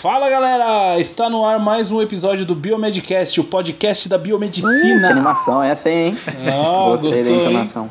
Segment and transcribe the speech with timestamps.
[0.00, 5.02] Fala galera, está no ar mais um episódio do Biomedcast, o podcast da biomedicina.
[5.02, 6.18] Que animação essa aí, hein?
[6.26, 7.90] Ah, Gostei gostou, da hein?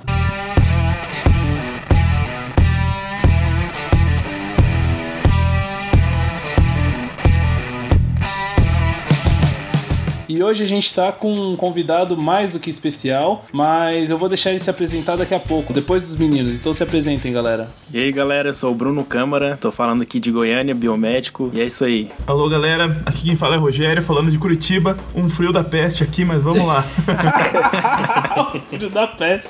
[10.40, 14.30] E hoje a gente está com um convidado mais do que especial, mas eu vou
[14.30, 16.54] deixar ele se apresentar daqui a pouco, depois dos meninos.
[16.58, 17.68] Então se apresentem, galera.
[17.94, 21.60] E aí galera, eu sou o Bruno Câmara, tô falando aqui de Goiânia, biomédico, e
[21.60, 22.08] é isso aí.
[22.26, 24.96] Alô galera, aqui quem fala é Rogério, falando de Curitiba.
[25.14, 26.84] Um frio da peste aqui, mas vamos lá.
[28.70, 29.50] Filho da peste.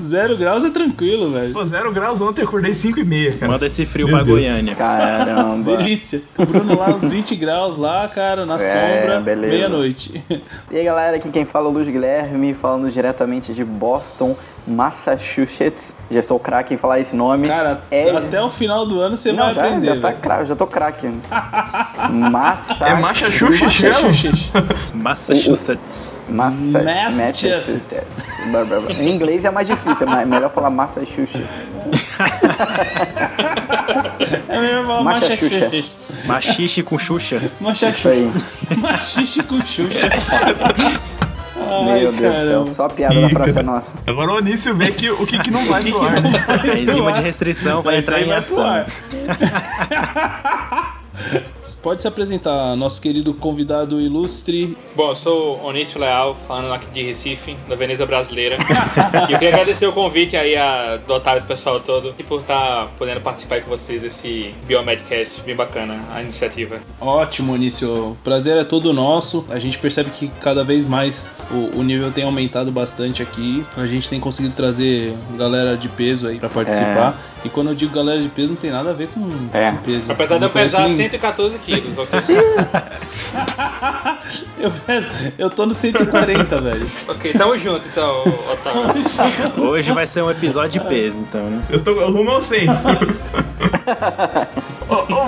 [0.00, 1.52] Zero graus é tranquilo, velho.
[1.52, 3.50] Pô, zero graus ontem, eu acordei 5 e meia, cara.
[3.50, 4.38] Manda esse frio Meu pra Deus.
[4.38, 4.76] Goiânia.
[4.76, 5.76] Caramba.
[5.78, 6.22] Delícia.
[6.36, 9.52] O Bruno lá uns 20 graus lá, cara, na É, sombra, beleza.
[9.52, 10.22] meia-noite.
[10.70, 14.36] E aí galera, aqui quem fala é o Luiz Guilherme, falando diretamente de Boston,
[14.68, 15.94] Massachusetts.
[16.10, 17.48] Já estou craque em falar esse nome.
[17.48, 19.94] Cara, É- até o final do ano você Não, vai já, aprender.
[19.94, 21.08] já tá craque, já tô craque.
[22.10, 22.86] Massa.
[22.86, 23.82] É Massachusetts,
[24.94, 24.94] Massachusetts.
[24.94, 26.20] Massachusetts.
[26.28, 26.82] Massa...
[26.82, 28.36] Massachusetts.
[28.46, 28.98] Massachusetts.
[29.00, 31.74] Em inglês é mais difícil, é melhor falar Massachusetts.
[34.48, 35.02] É melhor falar.
[35.02, 35.70] Machachuxa.
[36.26, 37.36] Machixe com Xuxa.
[37.36, 38.08] Isso Machachuxa.
[38.10, 38.32] aí.
[38.76, 40.08] Machixe com Xuxa.
[41.70, 43.94] Ai, Meu Deus do céu, só piada da Praça Nossa.
[44.06, 46.20] Agora o Anísio vê que, o que, que não vai pro ar.
[46.22, 46.44] né?
[46.48, 48.84] A enzima de restrição vai entrar em ação.
[51.82, 54.76] Pode se apresentar, nosso querido convidado ilustre.
[54.96, 58.56] Bom, eu sou Onício Leal, falando aqui de Recife, da Veneza Brasileira.
[59.28, 62.22] e eu queria agradecer o convite aí a, do Otávio e do pessoal todo e
[62.24, 66.80] por estar podendo participar aí com vocês desse Biomedcast, bem bacana a iniciativa.
[67.00, 68.10] Ótimo, Início.
[68.10, 69.44] O prazer é todo nosso.
[69.48, 73.64] A gente percebe que cada vez mais o, o nível tem aumentado bastante aqui.
[73.76, 77.16] A gente tem conseguido trazer galera de peso aí pra participar.
[77.44, 79.20] E quando eu digo galera de peso, não tem nada a ver com,
[79.56, 79.70] É.
[79.70, 80.10] com peso.
[80.10, 81.10] Apesar de eu pesar conheço ninguém.
[81.10, 82.20] 114 quilos, ok?
[84.58, 84.72] Eu,
[85.38, 86.86] eu tô no 140, velho.
[87.08, 89.68] ok, tamo junto então, Otávio.
[89.68, 91.62] Hoje vai ser um episódio de peso, então, né?
[91.70, 92.66] Eu tô eu rumo ao 100.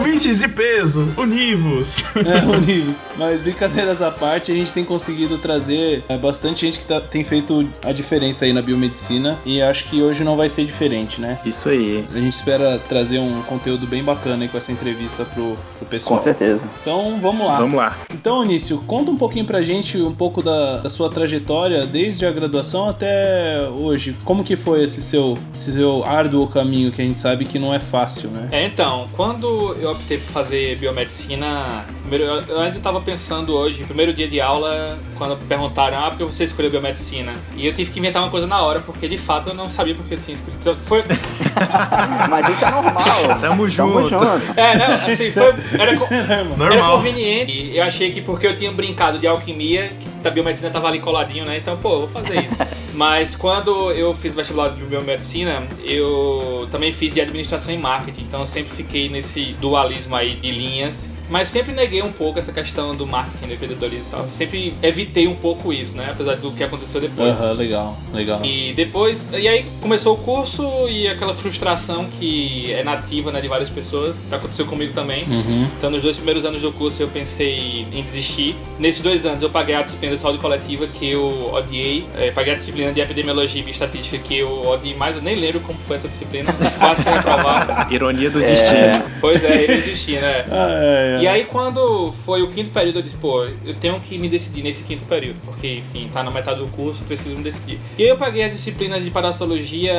[0.01, 2.03] Ouvintes de peso, univos.
[2.17, 2.95] É, unidos.
[3.17, 7.23] Mas brincadeiras à parte, a gente tem conseguido trazer é, bastante gente que tá- tem
[7.23, 9.39] feito a diferença aí na biomedicina.
[9.45, 11.39] E acho que hoje não vai ser diferente, né?
[11.45, 12.05] Isso aí.
[12.15, 16.15] A gente espera trazer um conteúdo bem bacana aí com essa entrevista pro, pro pessoal.
[16.15, 16.67] Com certeza.
[16.81, 17.57] Então vamos lá.
[17.59, 17.97] Vamos lá.
[18.13, 22.31] Então, Anício, conta um pouquinho pra gente um pouco da, da sua trajetória, desde a
[22.31, 24.15] graduação até hoje.
[24.25, 27.75] Como que foi esse seu, esse seu árduo caminho que a gente sabe que não
[27.75, 28.49] é fácil, né?
[28.51, 33.85] É, então, quando eu optei por fazer biomedicina, primeiro, eu, eu ainda estava pensando hoje,
[33.85, 37.35] primeiro dia de aula, quando perguntaram, ah, por que você escolheu biomedicina?
[37.57, 39.95] E eu tive que inventar uma coisa na hora, porque de fato eu não sabia
[39.95, 40.61] porque eu tinha escolhido.
[40.61, 41.03] Então, Foi,
[42.29, 43.05] Mas isso é normal.
[43.41, 44.09] Tamo Tamo junto.
[44.09, 44.25] junto.
[44.57, 46.97] é, não, assim, foi, era, co- era Normal.
[46.97, 47.53] conveniente.
[47.53, 51.01] E Eu achei que porque eu tinha brincado de alquimia, que da biomedicina tava ali
[51.01, 51.57] coladinho, né?
[51.59, 52.57] Então, pô, eu vou fazer isso.
[53.01, 58.25] Mas quando eu fiz vestibular de biomedicina, eu também fiz de administração e marketing.
[58.25, 61.11] Então eu sempre fiquei nesse dualismo aí de linhas.
[61.31, 64.29] Mas sempre neguei um pouco essa questão do marketing, do empreendedorismo e tal.
[64.29, 66.09] Sempre evitei um pouco isso, né?
[66.11, 67.39] Apesar do que aconteceu depois.
[67.39, 68.45] Aham, legal, legal.
[68.45, 73.49] E depois, e aí começou o curso e aquela frustração que é nativa né, de
[73.49, 75.25] várias pessoas, aconteceu comigo também.
[75.25, 75.69] Uhum.
[75.79, 78.57] Então, nos dois primeiros anos do curso, eu pensei em desistir.
[78.79, 82.07] Nesses dois anos, eu paguei a disciplina de saúde coletiva que eu odiei.
[82.19, 85.15] É, paguei a disciplina de epidemiologia e bioestatística que eu odiei mais.
[85.15, 86.53] Eu nem lembro como foi essa disciplina.
[86.79, 87.89] Quase que reprovar.
[87.93, 89.05] Ironia do destino.
[89.21, 90.45] Pois é, eu desisti, né?
[90.51, 91.20] Ah, é, é.
[91.23, 94.63] E aí, quando foi o quinto período, eu disse, pô, eu tenho que me decidir
[94.63, 97.79] nesse quinto período, porque, enfim, tá na metade do curso, preciso me decidir.
[97.99, 99.93] E aí eu paguei as disciplinas de parasitologia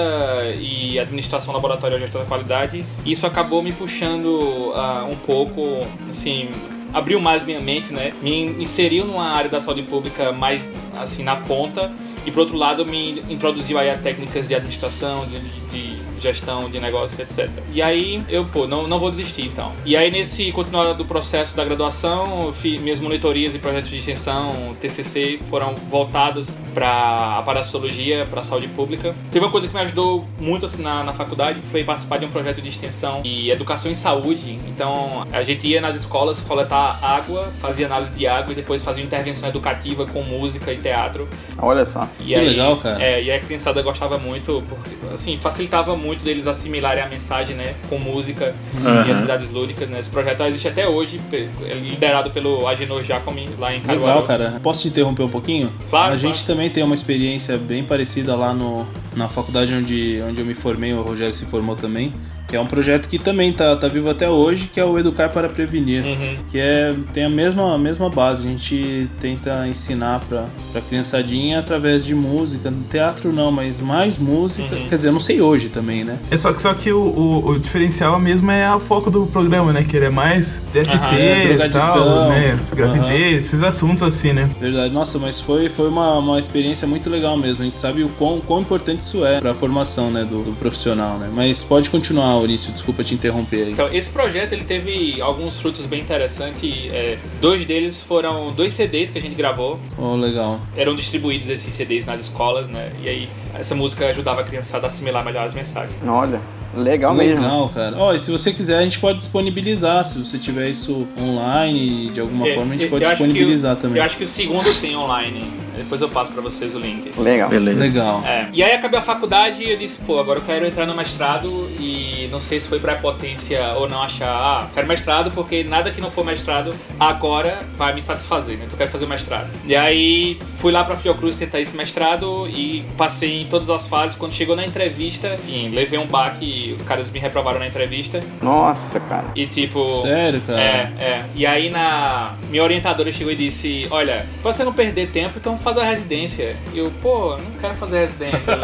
[0.59, 5.61] e administração laboratorial e gestão da qualidade, e isso acabou me puxando ah, um pouco,
[6.09, 6.49] assim,
[6.93, 8.11] abriu mais minha mente, né?
[8.21, 11.91] Me inseriu numa área da saúde pública mais, assim, na ponta,
[12.25, 15.39] e por outro lado me introduziu aí a técnicas de administração, de,
[15.71, 17.49] de gestão de negócios, etc.
[17.71, 19.71] E aí eu, pô, não, não vou desistir então.
[19.85, 24.75] E aí nesse continuar do processo da graduação, fiz, minhas monitorias e projetos de extensão,
[24.79, 29.13] TCC, foram voltados para a parasitologia, para a saúde pública.
[29.31, 32.25] Teve uma coisa que me ajudou muito assim na, na faculdade, que foi participar de
[32.25, 34.59] um projeto de extensão e educação em saúde.
[34.67, 39.03] Então a gente ia nas escolas coletar água, fazia análise de água e depois fazia
[39.03, 41.27] intervenção educativa com música e teatro.
[41.57, 42.07] Olha só.
[42.19, 43.03] E Que aí, legal, cara.
[43.03, 47.55] É, e a criançada gostava muito, porque, assim, facilitava facilitava muito deles assimilarem a mensagem,
[47.55, 49.05] né, com música Uhum.
[49.07, 49.99] e atividades lúdicas, né.
[49.99, 54.05] Esse projeto existe até hoje, é liderado pelo Agenor Giacomi, lá em Caruaru.
[54.07, 54.55] Legal, cara.
[54.63, 55.71] Posso te interromper um pouquinho?
[55.89, 56.47] Claro, A gente claro.
[56.47, 58.85] também tem uma experiência bem parecida lá no,
[59.15, 62.13] na faculdade onde, onde eu me formei, o Rogério se formou também,
[62.47, 65.29] que é um projeto que também tá, tá vivo até hoje, que é o Educar
[65.29, 66.03] para Prevenir.
[66.03, 66.37] Uhum.
[66.49, 71.59] Que é, tem a mesma, a mesma base, a gente tenta ensinar pra, pra criançadinha
[71.59, 74.87] através de música, teatro não, mas mais música, Uhum.
[74.89, 76.17] quer dizer, eu não sei hoje também, né?
[76.29, 79.73] É só que, só que o, o, o diferencial mesmo é o foco do programa,
[79.73, 79.83] né?
[79.83, 82.59] Que ele é mais DST e tal, né?
[82.73, 83.37] Gravidez, Aham.
[83.37, 84.49] esses assuntos assim, né?
[84.59, 87.63] Verdade, nossa, mas foi, foi uma, uma experiência muito legal mesmo.
[87.63, 91.17] A gente sabe o quão, quão importante isso é pra formação né, do, do profissional,
[91.17, 91.29] né?
[91.33, 93.71] Mas pode continuar, Maurício, desculpa te interromper aí.
[93.73, 96.61] Então, esse projeto ele teve alguns frutos bem interessantes.
[96.91, 99.79] é, dois deles foram dois CDs que a gente gravou.
[99.97, 100.59] Oh, legal.
[100.75, 102.91] Eram distribuídos esses CDs nas escolas, né?
[103.01, 106.01] E aí essa música ajudava a criançada a assimilar melhor as mensagens.
[106.05, 106.39] Olha,
[106.75, 107.41] legal mesmo.
[107.41, 107.97] Legal, cara.
[107.97, 110.05] Ó, e se você quiser, a gente pode disponibilizar.
[110.05, 113.13] Se você tiver isso online, de alguma É, forma, a gente eu- pode eu o-
[113.13, 113.97] disponibilizar também.
[113.97, 115.61] Eu acho que o segundo tem online.
[115.75, 117.17] Depois eu passo pra vocês o link.
[117.17, 117.49] Legal.
[117.49, 117.79] Beleza.
[117.79, 118.23] Legal.
[118.25, 118.47] É.
[118.53, 121.49] E aí acabei a faculdade e eu disse, pô, agora eu quero entrar no mestrado
[121.79, 125.99] e não sei se foi prepotência ou não achar, ah, quero mestrado porque nada que
[126.01, 128.63] não for mestrado agora vai me satisfazer, né?
[128.65, 129.49] Então eu quero fazer o mestrado.
[129.65, 134.15] E aí fui lá pra Fiocruz tentar esse mestrado e passei em todas as fases.
[134.17, 138.21] Quando chegou na entrevista, enfim, levei um baque, os caras me reprovaram na entrevista.
[138.41, 139.25] Nossa, cara.
[139.35, 139.91] E tipo.
[140.01, 140.61] Sério, cara?
[140.61, 141.25] É, é.
[141.35, 142.33] E aí na.
[142.49, 146.55] Minha orientadora chegou e disse: Olha, pra você não perder tempo, então faz a residência.
[146.73, 148.57] E eu, pô, não quero fazer residência.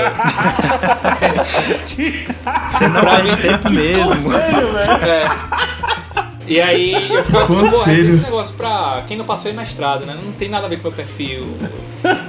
[2.70, 4.30] Você não perde mim- tempo mesmo.
[5.08, 5.28] É.
[6.50, 8.10] E aí eu ficava pensando, pô, Conselho.
[8.10, 10.18] esse negócio pra quem não passou em mestrado, né?
[10.24, 11.58] Não tem nada a ver com o meu perfil.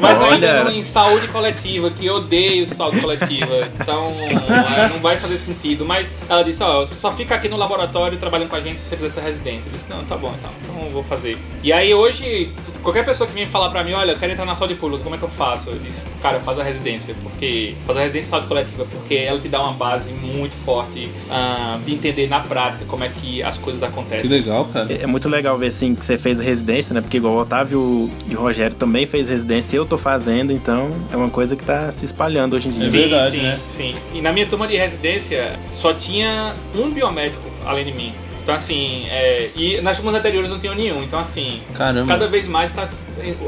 [0.01, 0.35] Mas Olha.
[0.35, 3.69] ainda não em saúde coletiva, que eu odeio saúde coletiva.
[3.81, 5.85] Então é, não vai fazer sentido.
[5.85, 8.87] Mas ela disse, ó, você só fica aqui no laboratório trabalhando com a gente se
[8.87, 9.69] você fizer essa residência.
[9.69, 11.39] Eu disse, não, tá bom, então, então vou fazer.
[11.63, 14.55] E aí hoje, qualquer pessoa que vem falar pra mim, olha, eu quero entrar na
[14.55, 15.71] saúde pública, como é que eu faço?
[15.71, 17.75] Eu disse, cara, faz a residência, porque.
[17.87, 21.79] Faz a residência em saúde coletiva, porque ela te dá uma base muito forte ah,
[21.85, 24.23] de entender na prática como é que as coisas acontecem.
[24.23, 24.93] Que legal, cara.
[24.93, 27.01] É muito legal ver assim que você fez residência, né?
[27.01, 31.17] Porque igual o Otávio e o Rogério também fez residência, eu tô fazendo, então é
[31.17, 32.87] uma coisa que tá se espalhando hoje em dia.
[32.87, 33.61] É sim, verdade, sim, né?
[33.71, 33.95] sim.
[34.15, 38.13] E na minha turma de residência só tinha um biomédico além de mim.
[38.43, 41.03] Então, assim, é, e nas turmas anteriores não tinha nenhum.
[41.03, 42.11] Então, assim, Caramba.
[42.11, 42.89] cada vez mais tá,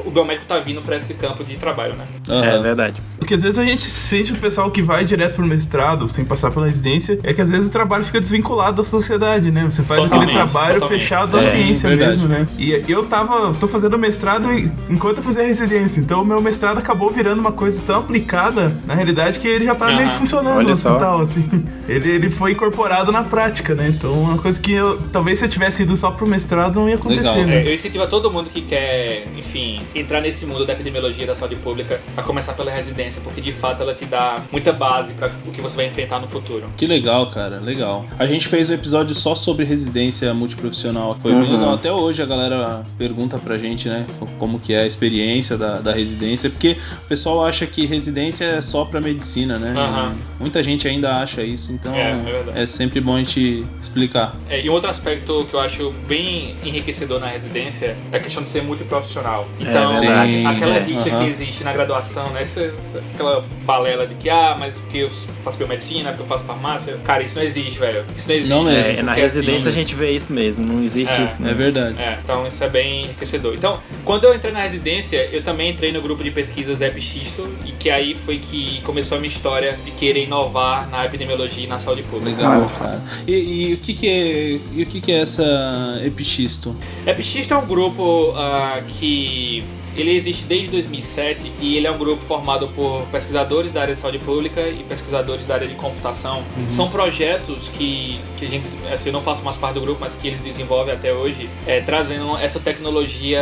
[0.05, 2.07] o biomédico tá vindo pra esse campo de trabalho, né?
[2.29, 2.45] Aham.
[2.45, 3.01] É verdade.
[3.21, 6.51] Porque às vezes a gente sente o pessoal que vai direto pro mestrado, sem passar
[6.51, 9.65] pela residência, é que às vezes o trabalho fica desvinculado da sociedade, né?
[9.71, 11.01] Você faz Totalmente, aquele trabalho totalmente.
[11.01, 12.17] fechado à É, ciência verdade.
[12.17, 12.47] mesmo, né?
[12.59, 14.49] E eu tava, tô fazendo mestrado
[14.89, 18.95] enquanto eu fazia residência, então o meu mestrado acabou virando uma coisa tão aplicada, na
[18.95, 20.91] realidade, que ele já tá meio que funcionando Olha no só.
[20.93, 21.47] hospital, assim.
[21.89, 23.89] Ele, ele foi incorporado na prática, né?
[23.89, 26.95] Então uma coisa que eu, talvez se eu tivesse ido só pro mestrado não ia
[26.95, 27.45] acontecer, Legal.
[27.47, 27.63] né?
[27.65, 31.27] É, eu incentivo a todo mundo que quer, enfim, entrar nesse mundo da epidemiologia e
[31.27, 35.13] da saúde pública a começar pela residência, porque de fato ela te dá muita base
[35.15, 36.65] para o que você vai enfrentar no futuro.
[36.77, 38.05] Que legal, cara, legal.
[38.19, 41.17] A gente fez um episódio só sobre residência multiprofissional.
[41.21, 41.53] Foi bem Uhum.
[41.53, 41.75] legal.
[41.75, 44.07] Até hoje a galera pergunta pra gente, né,
[44.39, 48.61] como que é a experiência da, da residência, porque o pessoal acha que residência é
[48.61, 49.73] só pra medicina, né?
[50.39, 52.13] E Muita gente ainda acha isso, então É,
[52.57, 54.37] é é sempre bom a gente explicar.
[54.49, 58.43] É, e um outro aspecto que eu acho bem enriquecedor na residência é a questão
[58.43, 59.47] de ser multiprofissional.
[59.61, 60.35] Então, verdade.
[60.35, 61.25] Sim, aquela é, rixa aham.
[61.25, 62.43] que existe na graduação, né?
[62.43, 62.73] Essa-
[63.15, 65.11] aquela balela de que, ah, mas porque eu
[65.45, 66.99] faço biomedicina, porque eu faço farmácia.
[67.05, 68.05] Cara, isso não existe, velho.
[68.17, 68.51] Isso não existe.
[68.51, 68.93] Não mesmo.
[68.93, 71.43] É, na Porque, residência assim, a gente vê isso mesmo, não existe É, isso.
[71.43, 71.55] É Né?
[71.55, 71.99] verdade.
[72.01, 73.55] É, então isso é bem enriquecedor.
[73.55, 77.73] Então, quando eu entrei na residência, eu também entrei no grupo de pesquisas Epixisto, e
[77.73, 81.79] que aí foi que começou a minha história de querer inovar na epidemiologia e na
[81.79, 82.37] saúde pública.
[82.39, 82.81] Legal, Nossa.
[82.81, 83.03] cara.
[83.27, 83.33] E,
[83.71, 85.43] e o que que é, e o que que é essa
[86.05, 86.75] epixisto?
[87.07, 89.65] Epixisto é um grupo ah, que
[89.97, 94.01] ele existe desde 2007 e ele é um grupo formado por pesquisadores da área de
[94.01, 96.43] saúde pública e pesquisadores da área de computação.
[96.69, 100.15] São projetos que, que a gente, assim, eu não faço mais parte do grupo, mas
[100.15, 103.41] que eles desenvolvem até hoje, é, trazendo essa tecnologia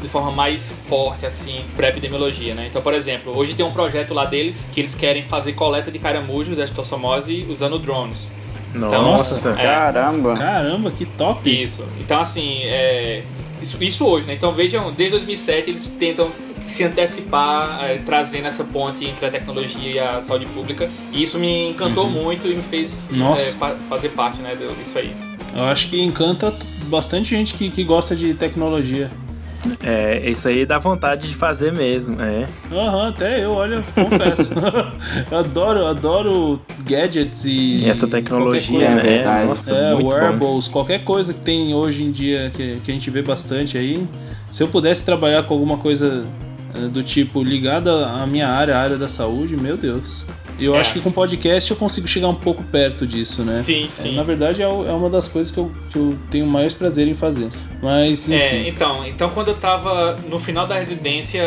[0.00, 2.66] de forma mais forte assim para epidemiologia, né?
[2.68, 5.98] Então, por exemplo, hoje tem um projeto lá deles que eles querem fazer coleta de
[5.98, 8.32] caramujos da estossomose usando drones.
[8.74, 9.50] Nossa.
[9.50, 9.62] É.
[9.62, 10.34] Caramba.
[10.36, 11.48] Caramba, que top!
[11.62, 11.84] Isso.
[11.98, 13.22] Então, assim, é,
[13.60, 14.34] isso, isso hoje, né?
[14.34, 16.30] Então, vejam, desde 2007 eles tentam
[16.66, 20.88] se antecipar, é, trazendo essa ponte entre a tecnologia e a saúde pública.
[21.12, 23.08] E isso me encantou muito e me fez
[23.40, 25.12] é, fa- fazer parte né, disso aí.
[25.52, 29.10] Eu acho que encanta bastante gente que, que gosta de tecnologia.
[29.82, 32.46] É, isso aí dá vontade de fazer mesmo, é.
[32.72, 34.50] Aham, até eu, olha, confesso.
[35.30, 37.84] eu adoro, adoro gadgets e.
[37.84, 38.92] E essa tecnologia, coisa.
[38.92, 39.02] É né?
[39.02, 39.46] verdade.
[39.48, 40.14] Nossa, É, muito bom.
[40.14, 44.06] wearables, qualquer coisa que tem hoje em dia que, que a gente vê bastante aí.
[44.50, 46.22] Se eu pudesse trabalhar com alguma coisa
[46.74, 50.24] eh, do tipo ligada à minha área, a área da saúde, meu Deus.
[50.60, 50.80] Eu É.
[50.80, 53.58] acho que com podcast eu consigo chegar um pouco perto disso, né?
[53.58, 54.14] Sim, É, sim.
[54.16, 57.14] na verdade é é uma das coisas que eu, que eu tenho mais prazer em
[57.14, 57.48] fazer.
[57.82, 58.34] Mas, enfim.
[58.38, 61.40] É, então, então quando eu tava no final da residência,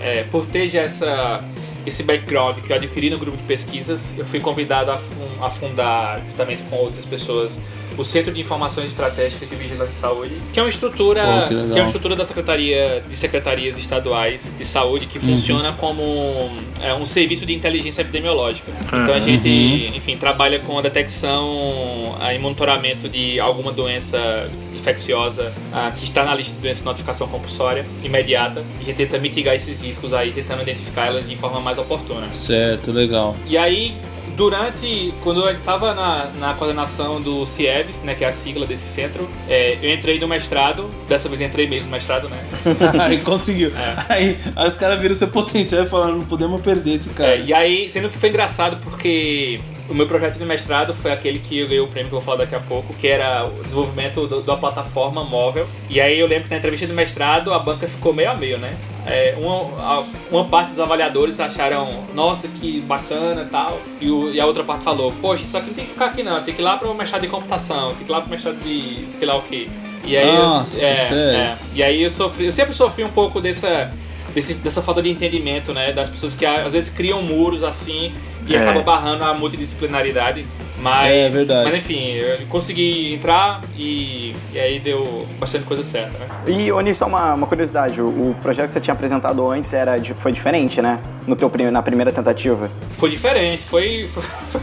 [0.00, 1.42] é, por ter já essa,
[1.84, 5.50] esse background que eu adquiri no grupo de pesquisas, eu fui convidado a, fun- a
[5.50, 7.60] fundar, juntamente com outras pessoas,
[7.96, 11.70] o Centro de Informações Estratégicas de Vigilância de Saúde, que é uma estrutura, Pô, que
[11.72, 16.50] que é uma estrutura da Secretaria de Secretarias Estaduais de Saúde que funciona como
[16.80, 18.70] é, um serviço de inteligência epidemiológica.
[18.86, 19.48] Então a gente,
[19.94, 26.24] enfim, trabalha com a detecção ah, e monitoramento de alguma doença infecciosa ah, que está
[26.24, 28.64] na lista de doenças de notificação compulsória imediata.
[28.78, 32.32] E a gente tenta mitigar esses riscos aí, tentando identificar elas de forma mais oportuna.
[32.32, 33.36] Certo, legal.
[33.46, 33.96] E aí,
[34.36, 35.12] durante.
[35.22, 39.28] Quando eu estava na, na coordenação do CIEVS, né, que é a sigla desse centro,
[39.48, 40.88] é, eu entrei no mestrado.
[41.08, 42.44] Dessa vez entrei mesmo no mestrado, né?
[43.00, 43.72] aí conseguiu.
[43.76, 44.04] É.
[44.08, 47.34] Aí, aí os caras viram seu potencial e falaram, não podemos perder esse cara.
[47.34, 51.38] É, e aí, sendo que foi engraçado porque o meu projeto de mestrado foi aquele
[51.38, 53.62] que eu ganhei o prêmio que eu vou falar daqui a pouco, que era o
[53.62, 55.66] desenvolvimento do- da plataforma móvel.
[55.88, 58.58] E aí eu lembro que na entrevista do mestrado a banca ficou meio a meio,
[58.58, 58.74] né?
[59.06, 63.80] É, uma, uma parte dos avaliadores acharam, nossa, que bacana e tal.
[64.00, 66.22] E, o- e a outra parte falou, poxa, isso aqui não tem que ficar aqui
[66.24, 68.26] não, tem que ir lá para o mestrado de computação, tem que ir lá para
[68.28, 69.70] o mestrado de sei lá o que.
[70.04, 71.16] E aí, Nossa, eu, é, sério?
[71.16, 73.92] é, e aí eu sofri, eu sempre sofri um pouco dessa
[74.36, 75.92] desse- dessa falta de entendimento, né?
[75.92, 78.12] Das pessoas que às vezes criam muros assim
[78.46, 78.58] e É.
[78.58, 80.46] acabam barrando a multidisciplinaridade.
[80.78, 81.64] Mas, É verdade.
[81.64, 86.26] mas enfim, eu consegui entrar e, e aí deu bastante coisa certa, né?
[86.46, 89.96] E, Oni, só uma, uma curiosidade, o, o projeto que você tinha apresentado antes era,
[90.16, 91.00] foi diferente, né?
[91.26, 92.70] No teu, na primeira tentativa.
[92.98, 94.60] Foi diferente, foi, foi,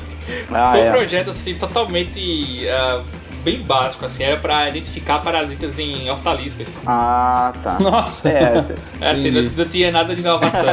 [0.54, 0.92] Ah, foi um é.
[0.92, 3.02] projeto assim totalmente ah,
[3.44, 6.68] bem básico, assim, era para identificar parasitas em hortaliças.
[6.86, 7.78] Ah, tá.
[7.80, 8.28] Nossa.
[8.28, 10.64] É, cê- É, assim, não, não tinha nada de inovação.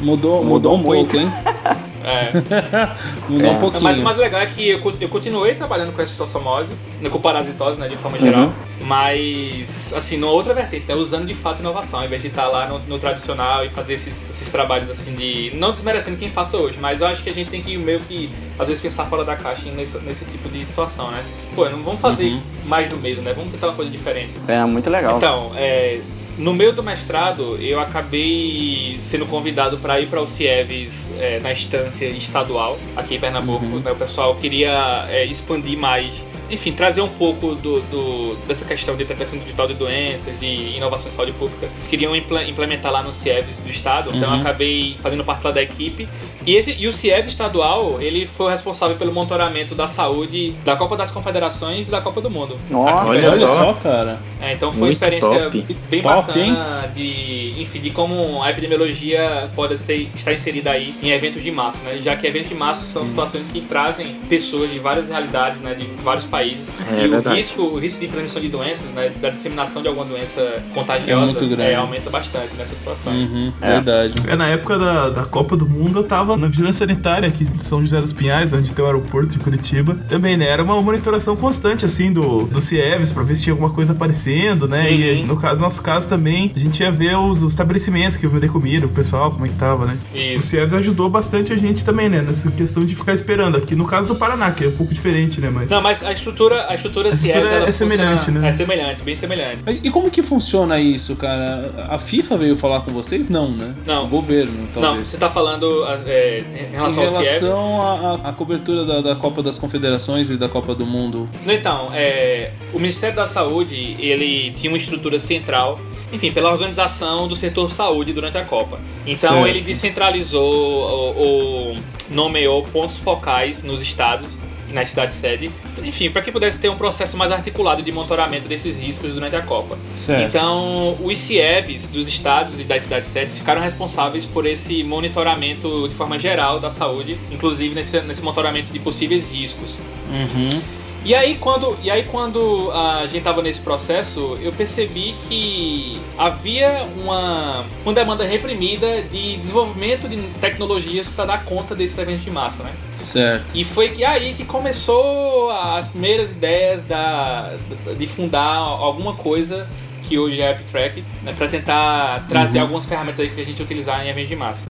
[0.00, 1.12] Mudou, Mudou mudou, um muito.
[1.12, 1.32] pouco, hein?
[2.08, 2.32] É.
[3.28, 3.50] Mudou É.
[3.52, 3.82] um pouquinho.
[3.82, 7.20] Mas o mais legal é que eu, eu continuei trabalhando com a histossomose, né, com
[7.20, 8.52] parasitose, né, de forma geral, Uhum.
[8.86, 12.66] mas, assim, numa outra vertente, né, usando de fato inovação, ao invés de estar lá
[12.68, 15.50] no, no tradicional e fazer esses, esses trabalhos, assim, de...
[15.54, 18.30] Não desmerecendo quem faça hoje, mas eu acho que a gente tem que meio que,
[18.58, 21.22] às vezes, pensar fora da caixa nesse, nesse tipo de situação, né?
[21.54, 22.42] Pô, não vamos fazer Uhum.
[22.64, 23.32] mais do mesmo, né?
[23.32, 24.34] Vamos tentar uma coisa diferente.
[24.46, 25.16] é muito legal.
[25.16, 26.00] Então, é,
[26.38, 31.50] no meio do mestrado, eu acabei sendo convidado para ir para o CIEVS é, na
[31.50, 33.66] instância estadual, aqui em Pernambuco.
[33.66, 33.90] né?
[33.90, 39.04] O pessoal queria é, expandir mais, enfim, trazer um pouco do, do- dessa questão de
[39.04, 41.66] detecção digital de doenças, de inovação em saúde pública.
[41.74, 44.40] Eles queriam impla- implementar lá no CIEVS do estado, então eu Uhum.
[44.40, 46.08] acabei fazendo parte lá da equipe.
[46.46, 50.74] E, esse, e o CIEVS estadual, ele foi o responsável pelo monitoramento da saúde da
[50.76, 52.56] Copa das Confederações e da Copa do Mundo.
[52.70, 53.72] Nossa, Olha Olha só.
[53.74, 54.18] cara.
[54.40, 55.76] É, então foi uma Muito experiência top.
[55.90, 61.10] bem Top, bacana de, enfim, de como a epidemiologia pode ser, estar inserida aí em
[61.10, 61.98] eventos de massa, né?
[62.00, 65.74] Já que eventos de massa são situações que trazem pessoas de várias realidades, né?
[65.74, 66.37] De vários países.
[66.42, 69.10] É e o risco, o risco de transmissão de doenças, né?
[69.20, 71.62] Da disseminação de alguma doença É contagiosa muito grande.
[71.72, 73.28] é, aumenta bastante nessas situações.
[73.28, 73.72] Uhum, É.
[73.74, 74.14] Verdade.
[74.26, 77.64] É, na época da, da Copa do Mundo, eu tava na Vigilância Sanitária aqui de
[77.64, 79.96] São José dos Pinhais, onde tem o aeroporto de Curitiba.
[80.08, 80.46] Também, né?
[80.48, 84.66] Era uma monitoração constante, assim, do, do CIEVS, pra ver se tinha alguma coisa aparecendo,
[84.68, 84.92] né?
[84.92, 85.26] E Uhum.
[85.26, 88.48] no caso, nosso caso também, a gente ia ver os, os estabelecimentos que iam vender
[88.50, 89.98] comida, o pessoal, como é que tava, né?
[90.12, 90.48] O Isso.
[90.48, 92.20] CIEVS ajudou bastante a gente também, né?
[92.22, 93.56] Nessa questão de ficar esperando.
[93.56, 95.50] Aqui no caso do Paraná, que é um pouco diferente, né?
[95.50, 95.70] Mas.
[95.70, 98.48] Não, mas a estrutura, a estrutura, A estrutura ela é semelhante, funciona- né?
[98.48, 99.62] É semelhante, bem semelhante.
[99.64, 101.72] Mas e como que funciona isso, cara?
[101.88, 103.28] A FIFA veio falar com vocês?
[103.28, 103.74] Não, né?
[103.86, 104.04] Não.
[104.04, 105.08] O governo, Não, talvez.
[105.08, 110.30] você tá falando é, em relação em relação à cobertura da, da Copa das Confederações
[110.30, 111.28] e da Copa do Mundo.
[111.46, 115.78] Então, é, o Ministério da Saúde, ele tinha uma estrutura central,
[116.12, 118.78] enfim, pela organização do setor saúde durante a Copa.
[119.06, 119.46] Então, Certo.
[119.46, 121.76] ele descentralizou ou, ou
[122.10, 125.50] nomeou pontos focais nos estados na cidade sede,
[125.82, 129.42] enfim, para que pudesse ter um processo mais articulado de monitoramento desses riscos durante a
[129.42, 129.78] Copa.
[129.96, 130.28] Certo.
[130.28, 135.94] Então, os CIEVs dos estados e das cidades sedes ficaram responsáveis por esse monitoramento de
[135.94, 139.74] forma geral da saúde, inclusive nesse, nesse monitoramento de possíveis riscos.
[140.10, 140.60] Uhum.
[141.04, 146.86] E aí quando, e aí, quando a gente estava nesse processo, eu percebi que havia
[146.96, 152.64] uma, uma demanda reprimida de desenvolvimento de tecnologias para dar conta desses eventos de massa,
[152.64, 152.72] né?
[153.02, 153.46] Certo.
[153.54, 157.56] E foi que aí que começou as primeiras ideias da,
[157.96, 159.68] de fundar alguma coisa
[160.02, 164.04] que hoje é AppTrack, né, para tentar trazer algumas ferramentas aí que a gente utilizar
[164.04, 164.66] em eventos de massa.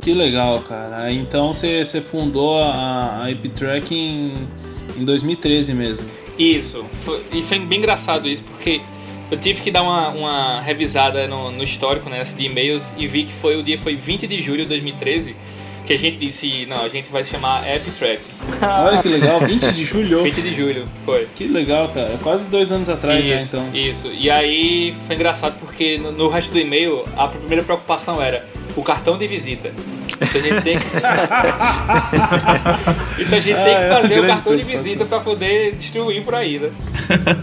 [0.00, 1.12] Que legal, cara.
[1.12, 4.32] Então você você fundou a, a AppTrack em,
[4.96, 6.25] em 2013 mesmo.
[6.38, 8.80] Isso, foi, e foi bem engraçado isso, porque
[9.30, 13.24] eu tive que dar uma, uma revisada no, no histórico né, de e-mails e vi
[13.24, 15.34] que foi o dia foi 20 de julho de 2013
[15.86, 18.20] que a gente disse, não, a gente vai chamar AppTrack.
[18.60, 20.24] Olha que legal, 20 de julho.
[20.24, 21.28] 20 de julho, foi.
[21.36, 22.18] Que legal, cara.
[22.22, 23.70] Quase dois anos atrás, né, Isso, então.
[23.74, 24.10] isso.
[24.12, 28.82] E aí foi engraçado porque no, no resto do e-mail a primeira preocupação era o
[28.82, 29.72] cartão de visita.
[30.26, 30.86] Então a gente tem que,
[33.22, 36.58] então a gente tem que fazer o cartão de visita para poder distribuir por aí,
[36.58, 36.70] né?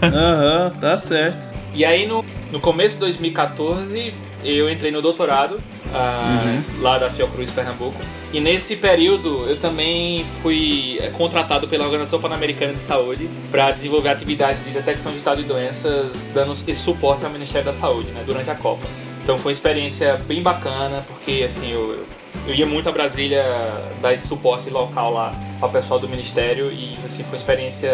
[0.02, 1.46] Aham, tá certo.
[1.74, 4.14] E aí no, no começo de 2014
[4.44, 5.58] eu entrei no doutorado
[5.92, 6.82] ah, Uhum.
[6.82, 7.96] lá da Fiocruz Pernambuco.
[8.32, 14.08] E nesse período eu também fui eh, contratado pela Organização Pan-Americana de Saúde para desenvolver
[14.08, 18.50] atividades de detecção digital de doenças, dando esse suporte ao Ministério da Saúde né, durante
[18.50, 18.86] a Copa.
[19.22, 22.04] Então foi uma experiência bem bacana, porque assim, eu,
[22.46, 23.42] eu ia muito a Brasília
[24.02, 27.90] dar esse suporte local lá ao pessoal do Ministério e assim, foi uma experiência,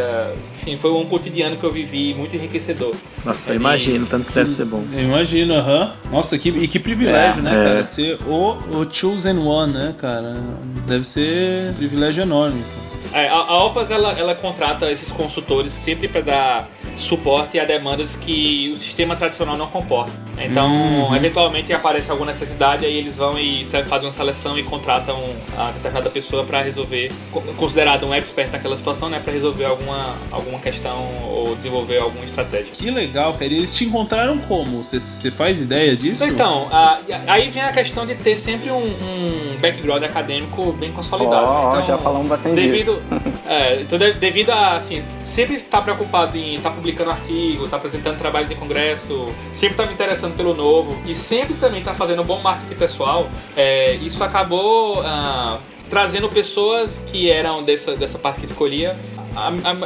[0.54, 2.94] enfim, foi um cotidiano que eu vivi muito enriquecedor.
[3.24, 4.82] Nossa, eu É de- imagino, tanto que deve ser bom.
[4.92, 5.94] Eu imagino, aham.
[6.10, 7.64] Nossa, que, e que privilégio, É, né, é.
[7.68, 7.84] cara?
[7.84, 10.32] Ser o, o chosen one, né, cara?
[10.86, 12.62] Deve ser um privilégio enorme.
[13.12, 16.68] É, a, a OPAS ela, ela contrata esses consultores sempre para dar
[17.00, 20.12] suporte a demandas que o sistema tradicional não comporta.
[20.38, 21.14] Então, Uhum.
[21.16, 25.18] eventualmente aparece alguma necessidade, aí eles vão e fazem uma seleção e contratam
[25.56, 30.14] a determinada pessoa para resolver, co- considerado um expert naquela situação, né, para resolver alguma,
[30.30, 32.68] alguma questão ou desenvolver alguma estratégia.
[32.72, 33.46] Que legal, cara.
[33.46, 34.82] E eles te encontraram como?
[34.82, 36.24] Você- faz ideia disso?
[36.24, 41.46] Então, a- aí vem a questão de ter sempre um, um background acadêmico bem consolidado.
[41.46, 43.02] Ó, então, já falamos bastante devido, disso.
[43.46, 48.18] é, então, de- devido a, assim, sempre estar preocupado em estar publicando artigo, estar apresentando
[48.18, 52.24] trabalhos em congresso, sempre estar me interessando pelo novo e sempre também estar fazendo um
[52.24, 58.46] bom marketing pessoal, é, isso acabou ah, trazendo pessoas que eram dessa, dessa parte que
[58.46, 58.96] escolhia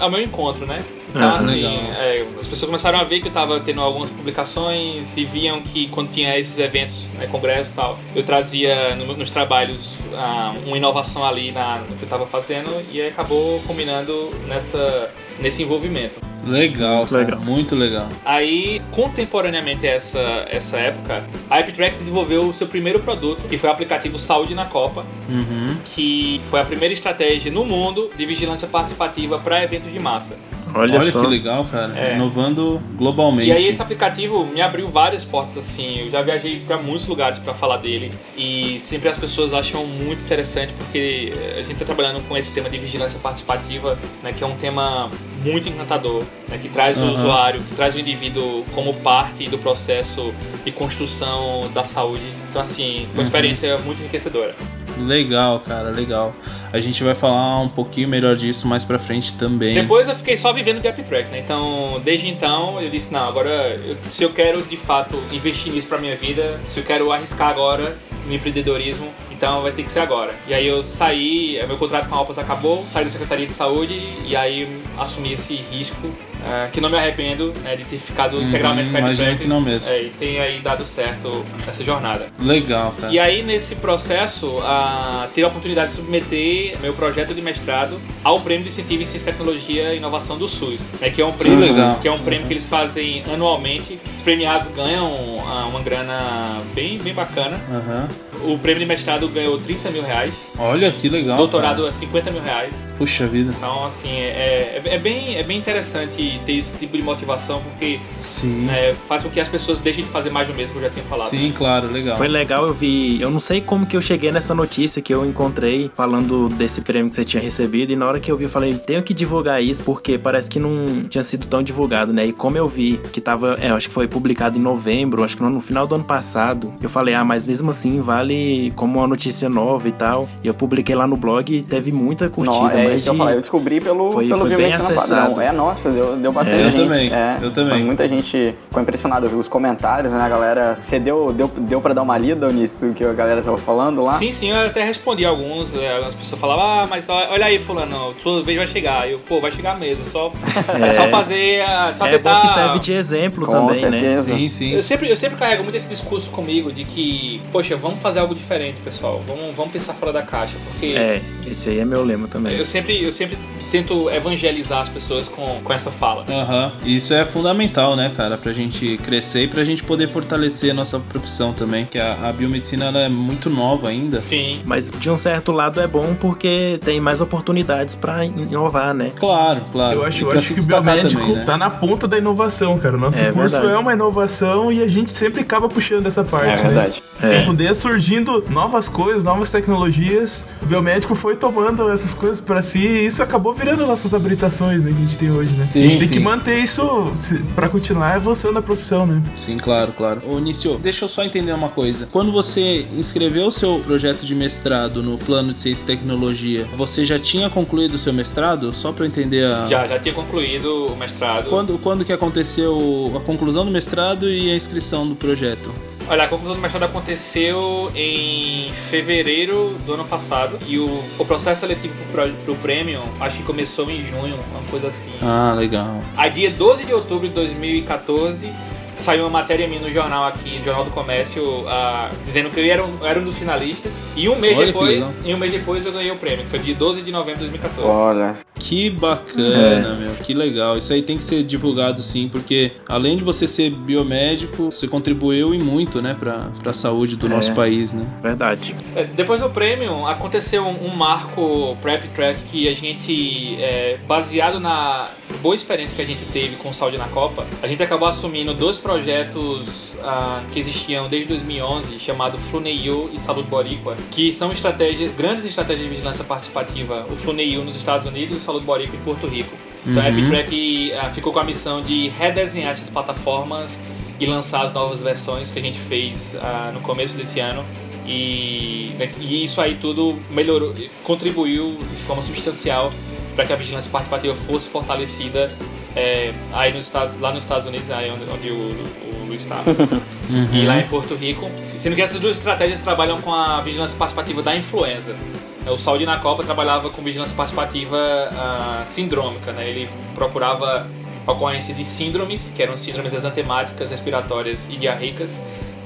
[0.01, 0.83] ao meu encontro, né?
[1.11, 1.65] Então, Ah, assim,
[1.97, 5.87] é, as pessoas começaram a ver que eu estava tendo algumas publicações e viam que
[5.89, 10.77] quando tinha esses eventos, né, congressos e tal, eu trazia no- nos trabalhos ah, uma
[10.77, 16.21] inovação ali na, no que eu estava fazendo e acabou combinando nessa, nesse envolvimento.
[16.47, 17.25] Legal, Muito cara.
[17.25, 17.41] legal.
[17.41, 18.09] Muito legal.
[18.25, 23.71] Aí, contemporaneamente a essa, essa época, a AppTrack desenvolveu o seu primeiro produto, que foi
[23.71, 25.75] o aplicativo Saúde na Copa, Uhum.
[25.95, 30.37] que foi a primeira estratégia no mundo de vigilância participativa para eventos de massa.
[30.75, 31.21] Olha, Olha só.
[31.23, 31.99] que legal, cara.
[31.99, 32.15] É.
[32.15, 33.49] Inovando globalmente.
[33.49, 36.01] E aí esse aplicativo me abriu várias portas assim.
[36.01, 40.23] Eu já viajei para muitos lugares para falar dele e sempre as pessoas acham muito
[40.25, 44.47] interessante porque a gente está trabalhando com esse tema de vigilância participativa, né, que é
[44.47, 45.11] um tema
[45.45, 47.13] muito encantador, né, que traz o Aham.
[47.13, 50.33] usuário, que traz o indivíduo como parte do processo
[50.65, 52.25] de construção da saúde.
[52.51, 54.55] Então assim, foi uma experiência muito enriquecedora.
[54.97, 56.33] Legal, cara, legal.
[56.73, 59.75] A gente vai falar um pouquinho melhor disso mais pra frente também.
[59.75, 61.41] Depois eu fiquei só vivendo de AppTrack, né?
[61.41, 65.89] Então, desde então, eu disse, não, agora, eu- se eu quero de fato investir nisso
[65.89, 69.09] pra minha vida, se eu quero arriscar agora no empreendedorismo,
[69.45, 70.35] então vai ter que ser agora.
[70.49, 73.53] E aí eu saí, eh, meu contrato com a Alpas acabou, saí da Secretaria de
[73.53, 76.09] Saúde e aí assumi esse risco,
[76.45, 79.61] eh, que não me arrependo né, de ter ficado Uhum, integralmente com a que não
[79.61, 79.89] mesmo.
[79.89, 82.27] É, e tem aí dado certo essa jornada.
[82.41, 83.13] Legal, cara.
[83.13, 88.41] E aí, nesse processo, ah, tive a oportunidade de submeter meu projeto de mestrado ao
[88.41, 91.61] Prêmio de Incentivo em Ciência, Tecnologia e Inovação do SUS, né, que é um prêmio
[91.61, 91.99] legal.
[92.01, 93.99] que é um prêmio que eles fazem anualmente.
[94.19, 95.11] Os premiados ganham
[95.47, 97.61] ah, uma grana bem, bem bacana.
[97.71, 98.09] Aham.
[98.45, 101.37] O prêmio de mestrado ganhou 30 mil reais, Olha que legal.
[101.37, 101.89] doutorado cara.
[101.89, 102.75] é 50 mil reais.
[102.99, 103.53] Puxa vida.
[103.57, 107.99] Então, assim, é, é, é bem, é bem interessante ter esse tipo de motivação, porque
[108.23, 108.65] Sim.
[108.67, 110.91] né, faz com que as pessoas deixem de fazer mais do mesmo que eu já
[110.91, 111.31] tinha falado.
[111.31, 112.17] Sim, claro, legal.
[112.17, 113.21] Foi legal, eu vi.
[113.21, 117.09] Eu não sei como que eu cheguei nessa notícia que eu encontrei falando desse prêmio
[117.11, 117.93] que você tinha recebido.
[117.93, 120.59] E na hora que eu vi, eu falei, tenho que divulgar isso, porque parece que
[120.59, 122.27] não tinha sido tão divulgado, né?
[122.27, 125.37] E como eu vi que tava, é, eu acho que foi publicado em novembro, acho
[125.37, 129.07] que no final do ano passado, eu falei, ah, mas mesmo assim vale como uma
[129.07, 130.29] notícia nova e tal.
[130.43, 133.09] E eu publiquei lá no blog e teve muita curtida, Não, é mais isso que
[133.11, 133.19] eu de.
[133.19, 133.35] falei.
[133.37, 134.87] Eu descobri pelo, Foi- pelo foi bem Padrão.
[134.99, 135.41] acessado.
[135.41, 136.83] É, nossa, deu, deu bastante É, eu gente.
[136.89, 137.71] também, é, eu também.
[137.79, 140.21] foi Muita gente ficou impressionada, viu os comentários, né?
[140.21, 140.79] A galera.
[140.81, 144.03] Você deu, deu, deu pra dar uma lida nisso do que a galera tava falando
[144.03, 144.13] lá?
[144.13, 145.75] Sim, sim, eu até respondi alguns.
[145.75, 149.09] é, Algumas pessoas falavam, ah, mas olha aí, fulano, sua vez vai chegar.
[149.09, 150.03] Eu, pô, vai chegar mesmo.
[150.05, 150.33] É só,
[150.81, 150.89] é.
[150.91, 151.61] só fazer.
[151.63, 152.35] a- Só É tentar.
[152.41, 153.91] bom que serve de exemplo Com também, né?
[153.91, 154.35] certeza.
[154.35, 154.71] Sim, sim.
[154.73, 158.35] Eu sempre, eu sempre carrego muito esse discurso comigo de que, poxa, vamos fazer algo
[158.35, 159.23] diferente, pessoal.
[159.27, 160.55] Vamos, vamos pensar fora da caixa.
[160.71, 162.57] Porque É, esse aí é meu lema também.
[162.57, 163.37] eu, sempre, eu sempre
[163.71, 166.04] tento evangelizar as pessoas com, com essa fala.
[166.13, 170.75] Aham, Isso é fundamental, né, cara, pra gente crescer e pra gente poder fortalecer a
[170.75, 174.21] nossa profissão também, que a, a biomedicina ela é muito nova ainda.
[174.21, 174.61] Sim.
[174.65, 179.13] Mas de um certo lado é bom porque tem mais oportunidades pra inovar, né?
[179.17, 180.01] Claro, claro.
[180.01, 181.45] Eu acho, eu acho que o biomédico também, né?
[181.45, 182.97] tá na ponta da inovação, cara.
[182.97, 183.75] O nosso É curso verdade.
[183.75, 186.63] é uma inovação e a gente sempre acaba puxando essa parte, É né?
[186.63, 187.03] verdade.
[187.23, 187.41] É.
[187.41, 192.79] Se puder surgindo novas coisas, novas tecnologias, o biomédico foi tomando essas coisas pra si
[192.87, 195.65] e isso acabou virando nossas habilitações né, que a gente tem hoje, né?
[195.65, 196.15] Sim, gente tem sim.
[196.15, 197.13] que manter isso
[197.55, 199.23] pra continuar avançando a profissão, né?
[199.37, 200.23] Sim, claro, claro.
[200.27, 202.07] Ô, Nício, deixa eu só entender uma coisa.
[202.11, 207.05] Quando você inscreveu o seu projeto de mestrado no plano de ciência e tecnologia, você
[207.05, 208.73] já tinha concluído o seu mestrado?
[208.73, 209.67] Só pra eu entender a...
[209.67, 211.49] Já, já tinha concluído o mestrado.
[211.49, 215.73] Quando, quando que aconteceu a conclusão do mestrado e a inscrição do projeto?
[216.07, 221.63] Olha, a conclusão do mestrado aconteceu em fevereiro do ano passado e o, o processo
[221.63, 225.13] seletivo pro, pro, Premium acho que começou em junho, uma coisa assim.
[225.23, 225.99] Ah, legal.
[226.17, 228.53] A dia 12 de outubro de 2014
[228.97, 232.71] saiu uma matéria minha no jornal aqui, no Jornal do Comércio, ah, dizendo que eu
[232.71, 233.93] era um, eu era um dos finalistas.
[234.15, 236.59] E um mês Olha depois, e um mês depois eu ganhei o prêmio, que foi
[236.59, 237.89] dia 12 de novembro de 2014.
[237.89, 240.15] Olha, Que bacana, meu.
[240.15, 240.79] Que legal.
[240.79, 245.55] Isso aí tem que ser divulgado sim, porque além de você ser biomédico, você contribuiu
[245.55, 248.07] e muito, né, pra, pra saúde do nosso país, né?
[248.23, 248.75] Verdade.
[248.97, 254.59] É, Depois do prêmio, aconteceu um, um marco Prep Track que a gente, é, baseado
[254.59, 255.07] na
[255.43, 258.79] boa experiência que a gente teve com saúde na Copa, a gente acabou assumindo dois
[258.79, 265.45] projetos ah, que existiam desde 2011, chamado FluNEU e Saúde Boricua, que são estratégias, grandes
[265.45, 269.27] estratégias de vigilância participativa, o FluNEU nos Estados Unidos e o Saúde Boricua em Porto
[269.27, 269.55] Rico.
[269.87, 270.19] Então a Uhum.
[270.19, 273.83] EpiTrack ah, ficou com a missão de redesenhar essas plataformas
[274.19, 277.65] e lançar as novas versões que a gente fez ah, no começo desse ano.
[278.07, 282.91] E, né, e isso aí tudo melhorou, contribuiu de forma substancial
[283.35, 285.49] para que a vigilância participativa fosse fortalecida
[285.97, 286.83] é, aí no
[287.21, 289.63] lá nos Estados Unidos, aí onde, onde o, o Luiz está,
[290.53, 291.51] e lá em Porto Rico.
[291.79, 295.17] Sendo que essas duas estratégias trabalham com a vigilância participativa da influenza.
[295.67, 297.97] O Saúde na Copa trabalhava com vigilância participativa
[298.33, 299.69] ah, sindrômica, né?
[299.69, 300.87] ele procurava
[301.27, 305.39] a ocorrência de síndromes, que eram síndromes exantemáticas, respiratórias e diarreicas,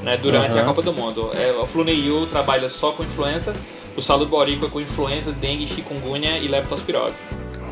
[0.02, 0.62] né, durante Aham.
[0.62, 1.30] a Copa do Mundo.
[1.34, 3.54] É, o FluNEU trabalha só com influenza,
[3.96, 7.20] o Saúde Boricua com influenza, dengue, chikungunya e leptospirose.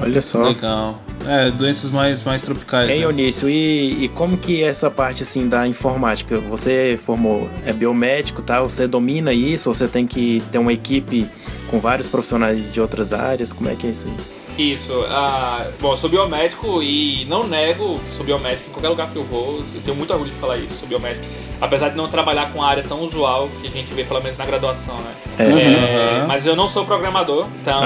[0.00, 0.42] Olha só.
[0.42, 1.00] Legal.
[1.26, 2.90] É, doenças mais, mais tropicais.
[2.90, 3.04] Hein, né?
[3.06, 6.38] Eunício, e, e como que é essa parte assim da informática?
[6.38, 8.62] Você formou, é biomédico, tá?
[8.62, 9.70] Você domina isso?
[9.70, 11.26] Ou você tem que ter uma equipe
[11.70, 13.52] com vários profissionais de outras áreas?
[13.52, 14.14] Como é que é isso aí?
[14.58, 19.10] Isso, ah, bom, eu sou biomédico e não nego que sou biomédico em qualquer lugar
[19.10, 21.26] que eu vou, eu tenho muito orgulho de falar isso, sou biomédico.
[21.60, 24.38] Apesar de não trabalhar com a área tão usual que a gente vê, pelo menos
[24.38, 25.14] na graduação, né?
[25.38, 25.42] É.
[25.44, 26.26] É, Uhum.
[26.26, 27.82] mas eu não sou programador, então.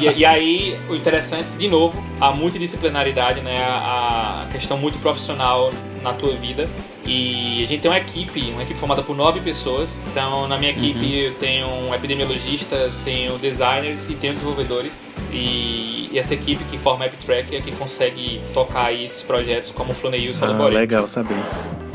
[0.00, 3.64] E, e aí, o interessante, de novo, a multidisciplinaridade, né?
[3.64, 5.72] A, a questão muito profissional
[6.02, 6.68] na tua vida.
[7.06, 9.98] E a gente tem uma equipe, uma equipe formada por nove pessoas.
[10.10, 15.00] Então, na minha equipe, eu tenho epidemiologistas, tenho designers e tenho desenvolvedores.
[15.30, 19.92] E, e essa equipe que forma a EpiTrack é que consegue tocar esses projetos como
[19.92, 21.36] o e Saúde Ah, legal saber.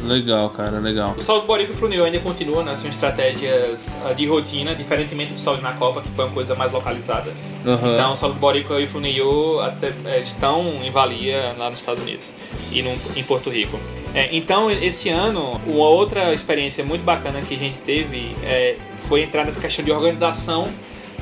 [0.04, 1.16] Legal, cara, legal.
[1.18, 2.76] O Saúde Boricua e o Fluneil ainda continuam, né?
[2.76, 6.72] São estratégias ah, de rotina, diferentemente do Saúde na Copa, que foi uma coisa mais
[6.72, 7.34] localizada.
[7.66, 7.94] Aham.
[7.94, 12.02] Então, o Saúde Boricua e o Fluneil até, é, estão em Valia lá nos Estados
[12.02, 12.34] Unidos
[12.72, 13.78] e no, em Porto Rico.
[14.14, 19.24] É, então, esse ano, uma outra experiência muito bacana que a gente teve é, foi
[19.24, 20.68] entrar nessa questão de organização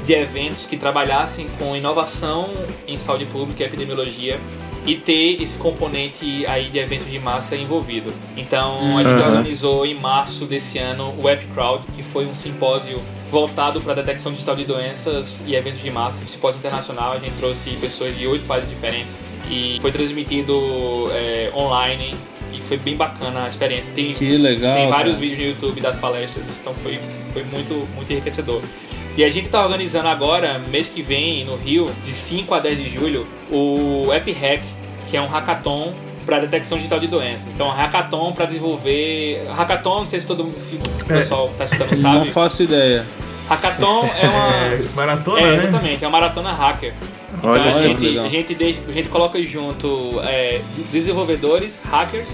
[0.06, 2.50] de eventos que trabalhassem com inovação
[2.88, 4.40] em saúde pública e epidemiologia
[4.88, 8.12] e ter esse componente aí de eventos de massa envolvido.
[8.38, 9.28] Então, a gente Aham.
[9.36, 14.32] organizou em março desse ano o EpiCrowd, que foi um simpósio voltado para a detecção
[14.32, 17.12] digital de doenças e eventos de massa, um simpósio internacional.
[17.12, 19.18] A gente trouxe pessoas de oito países diferentes
[19.52, 20.54] e foi transmitido
[21.14, 22.16] é, online
[22.54, 23.94] e foi bem bacana a experiência.
[23.94, 24.74] Tem, Que legal.
[24.74, 25.28] tem vários cara.
[25.28, 26.98] vídeos no YouTube das palestras, então foi,
[27.34, 28.62] foi muito, muito enriquecedor.
[29.18, 32.78] E a gente está organizando agora, mês que vem, no Rio, de 5 a 10
[32.78, 34.62] de julho, o EpiHack,
[35.10, 35.94] que é um hackathon
[36.26, 37.48] para detecção digital de doenças.
[37.54, 39.44] Então, um hackathon para desenvolver.
[39.56, 42.32] Hackathon, não sei se todo se o pessoal está escutando Não sabe.
[42.32, 43.06] faço ideia.
[43.50, 44.56] Hackathon é uma.
[44.56, 45.58] É, maratona, É, né?
[45.64, 46.94] exatamente, é uma maratona hacker.
[47.38, 48.26] Então Olha a, só, gente, legal.
[48.26, 52.28] a, gente deixa- a gente coloca junto é, de- desenvolvedores, hackers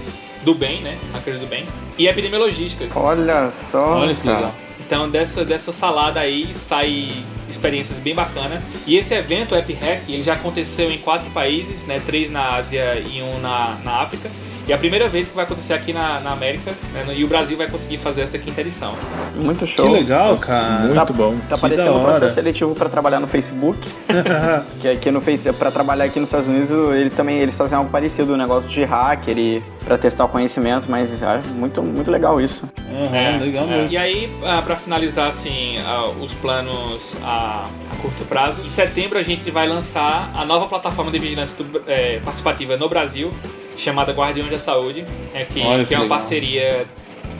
[0.44, 0.98] do bem, né?
[1.12, 1.66] Hackers do bem,
[1.98, 2.96] e epidemiologistas.
[2.96, 4.50] Olha só, Olha que cara.
[4.94, 7.10] Então dessa, dessa salada aí sai
[7.50, 8.62] experiências bem bacanas.
[8.86, 12.00] E esse evento, o EpiHack, ele já aconteceu em quatro países, né?
[12.06, 14.30] Três na Ásia e um na, na África.
[14.66, 17.04] E é a primeira vez que vai acontecer aqui na, na América, né?
[17.14, 18.94] E o Brasil vai conseguir fazer essa quinta edição.
[19.36, 19.90] Muito Que show.
[19.92, 20.78] legal, Nossa, cara.
[20.80, 21.36] muito Tá, bom.
[21.48, 23.78] tá Que parecendo da um processo seletivo pra trabalhar no Facebook.
[24.80, 27.90] que aqui no Face, para trabalhar aqui nos Estados Unidos, ele também eles fazem algo
[27.90, 32.40] parecido, um negócio de hacker e para testar o conhecimento, mas é muito muito legal
[32.40, 32.66] isso.
[32.90, 33.66] Aham, É, legal é.
[33.66, 33.88] mesmo.
[33.92, 39.18] E aí, ah, pra finalizar assim, ah, os planos a, a curto prazo, em setembro
[39.18, 43.30] a gente vai lançar a nova plataforma de vigilância do- eh, participativa no Brasil,
[43.76, 46.18] chamada Guardiões da Saúde, é, que, Olha que que é uma legal.
[46.18, 46.86] parceria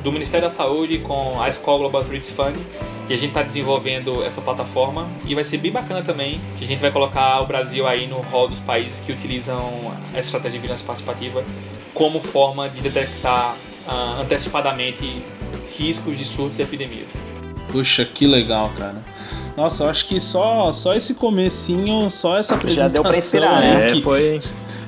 [0.03, 2.57] do Ministério da Saúde com a Escola Global Threats Fund.
[3.07, 6.67] E a gente está desenvolvendo essa plataforma e vai ser bem bacana também, que a
[6.67, 10.59] gente vai colocar o Brasil aí no rol dos países que utilizam essa estratégia de
[10.61, 11.45] vigilância participativa
[11.93, 15.23] como forma de detectar ah, antecipadamente
[15.77, 17.15] riscos de surtos e epidemias.
[17.71, 19.03] Puxa, que legal, cara.
[19.55, 23.61] Nossa, eu acho que só, só esse comecinho, só essa Já deu pra apresentação inspirar,
[23.61, 23.77] né?
[23.85, 24.41] aí É, que- foi,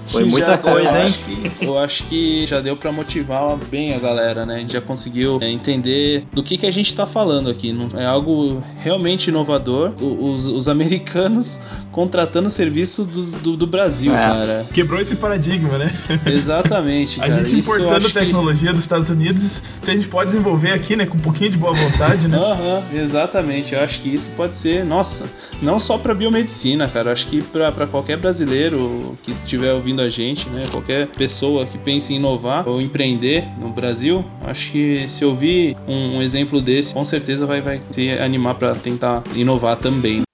[0.08, 1.02] foi muita já- coisa, eu hein?
[1.04, 4.56] Acho que, eu acho que já deu pra motivar bem a galera, né?
[4.56, 7.72] A gente já conseguiu é, entender do que, que a gente tá falando aqui.
[7.72, 9.92] Não- É algo realmente inovador.
[10.00, 11.60] O- Os, os americanos
[11.92, 14.16] contratando serviços do, do, do Brasil, É.
[14.16, 14.66] cara.
[14.72, 15.92] Quebrou esse paradigma, né?
[16.26, 17.42] Exatamente, A cara.
[17.42, 21.06] gente importando acho que- tecnologia dos Estados Unidos, se a gente pode desenvolver aqui, né,
[21.06, 22.36] com um pouquinho de boa vontade, né?
[22.38, 23.74] Aham, exatamente.
[23.74, 25.24] Eu acho que isso pode ser, nossa,
[25.62, 27.08] não só pra biomedicina, cara.
[27.08, 30.60] Eu acho que pra qualquer brasileiro que estiver ouvindo a gente, né?
[30.70, 36.16] Qualquer pessoa que pense em inovar ou empreender no Brasil, acho que se ouvir um,
[36.16, 40.25] um exemplo desse, com certeza vai, vai se animar pra tentar inovar também.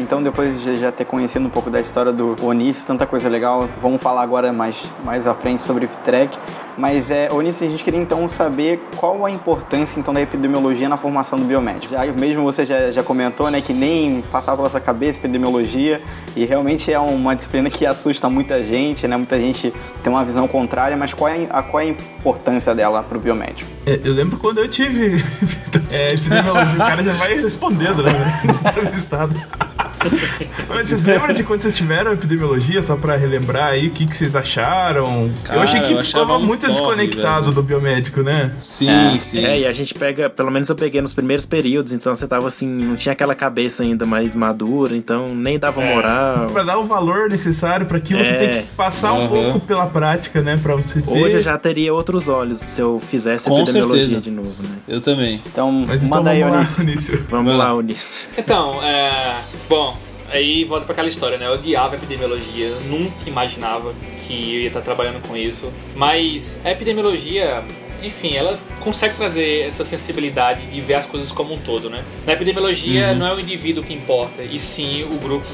[0.00, 3.68] Então depois de já ter conhecido um pouco da história do Onício, tanta coisa legal,
[3.80, 6.38] vamos falar agora mais, mais à frente sobre o Iptrek.
[6.80, 10.96] Mas, é, Onício, a gente queria então saber qual a importância então da epidemiologia na
[10.96, 11.92] formação do biomédico.
[11.92, 16.00] Já, mesmo você já, já comentou, né, que nem passava pela sua cabeça epidemiologia
[16.34, 20.48] e realmente é uma disciplina que assusta muita gente, né, muita gente tem uma visão
[20.48, 23.68] contrária, mas qual é a, qual é a importância dela para o biomédico?
[23.84, 25.22] É, Eu lembro quando eu tive
[25.90, 28.12] é, epidemiologia, o cara já vai respondendo, né?
[30.68, 34.16] Mas vocês lembram de quando vocês tiveram epidemiologia, só pra relembrar aí o que, que
[34.16, 35.30] vocês acharam?
[35.44, 37.54] Cara, eu achei que eu ficava um muito porre, desconectado velho.
[37.54, 38.52] do biomédico, né?
[38.60, 39.38] Sim, É, sim.
[39.44, 42.46] É, e a gente pega, pelo menos eu peguei nos primeiros períodos, então você tava
[42.48, 45.94] assim, não tinha aquela cabeça ainda mais madura, então nem dava É.
[45.94, 46.46] moral.
[46.46, 48.32] Pra dar o valor necessário pra você É.
[48.34, 49.28] tem que passar um Aham.
[49.28, 50.56] pouco pela prática, né?
[50.60, 51.10] Pra você ver.
[51.10, 54.22] Hoje eu já teria outros olhos se eu fizesse Com epidemiologia certeza.
[54.22, 54.76] de novo, né?
[54.88, 55.40] Eu também.
[55.46, 56.84] Então, Mas então manda aí, vamos lá, Onício.
[56.84, 57.20] Vinícius.
[57.30, 58.28] Vamos lá, Unício.
[58.38, 59.36] Então, é,
[59.68, 59.89] bom,
[60.30, 61.46] aí volta pra aquela história, né?
[61.46, 63.94] Eu odiava epidemiologia, eu nunca imaginava
[64.26, 65.70] que eu ia estar trabalhando com isso.
[65.94, 67.62] Mas a epidemiologia,
[68.02, 72.04] enfim, ela consegue trazer essa sensibilidade de ver as coisas como um todo, né?
[72.26, 75.46] Na epidemiologia não é o indivíduo que importa, e sim o grupo,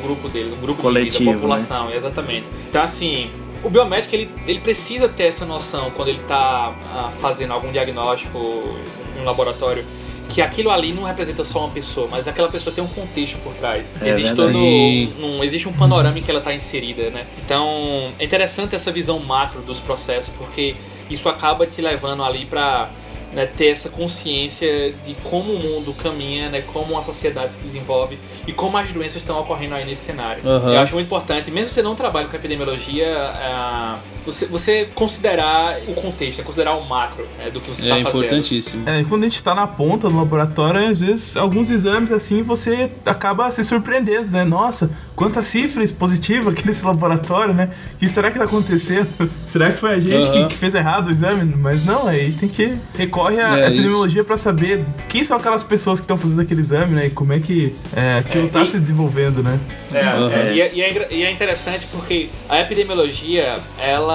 [0.00, 2.44] o grupo dele, o grupo Coletivo, de vida, a população, exatamente.
[2.68, 3.30] Então, assim,
[3.62, 6.74] o biomédico ele, ele precisa ter essa noção quando ele está
[7.20, 8.76] fazendo algum diagnóstico
[9.16, 9.84] em um laboratório
[10.32, 13.54] que aquilo ali não representa só uma pessoa, mas aquela pessoa tem um contexto por
[13.54, 13.92] trás.
[14.00, 17.26] É existe todo um, existe um panorama em que ela está inserida, né?
[17.44, 20.74] Então é interessante essa visão macro dos processos porque
[21.10, 22.90] isso acaba te levando ali para
[23.32, 28.18] né, ter essa consciência de como o mundo caminha, né, como a sociedade se desenvolve
[28.46, 30.46] e como as doenças estão ocorrendo aí nesse cenário.
[30.46, 30.74] Aham.
[30.74, 35.94] Eu acho muito importante, mesmo você não trabalhe com epidemiologia, ah, você, você considerar o
[35.94, 38.24] contexto, né, considerar o macro né, do que você está É fazendo.
[38.24, 38.88] importantíssimo.
[38.88, 42.90] É, quando a gente tá na ponta do laboratório, às vezes, alguns exames assim, você
[43.06, 44.44] acaba se surpreendendo, né?
[44.44, 47.70] Nossa, quanta cifra positiva aqui nesse laboratório, né?
[47.94, 49.08] O que será que tá acontecendo?
[49.46, 50.32] será que foi a gente Aham.
[50.48, 51.44] que, que fez errado o exame?
[51.56, 56.00] Mas não, aí tem que recorre à É, epidemiologia pra saber quem são aquelas pessoas
[56.00, 57.06] que estão fazendo aquele exame, né?
[57.06, 59.58] E como é que é, aquilo É, tá e- se desenvolvendo, né?
[59.92, 60.26] É, Uhum.
[60.30, 64.11] é, e, é, e é engra- e é interessante porque a epidemiologia ela,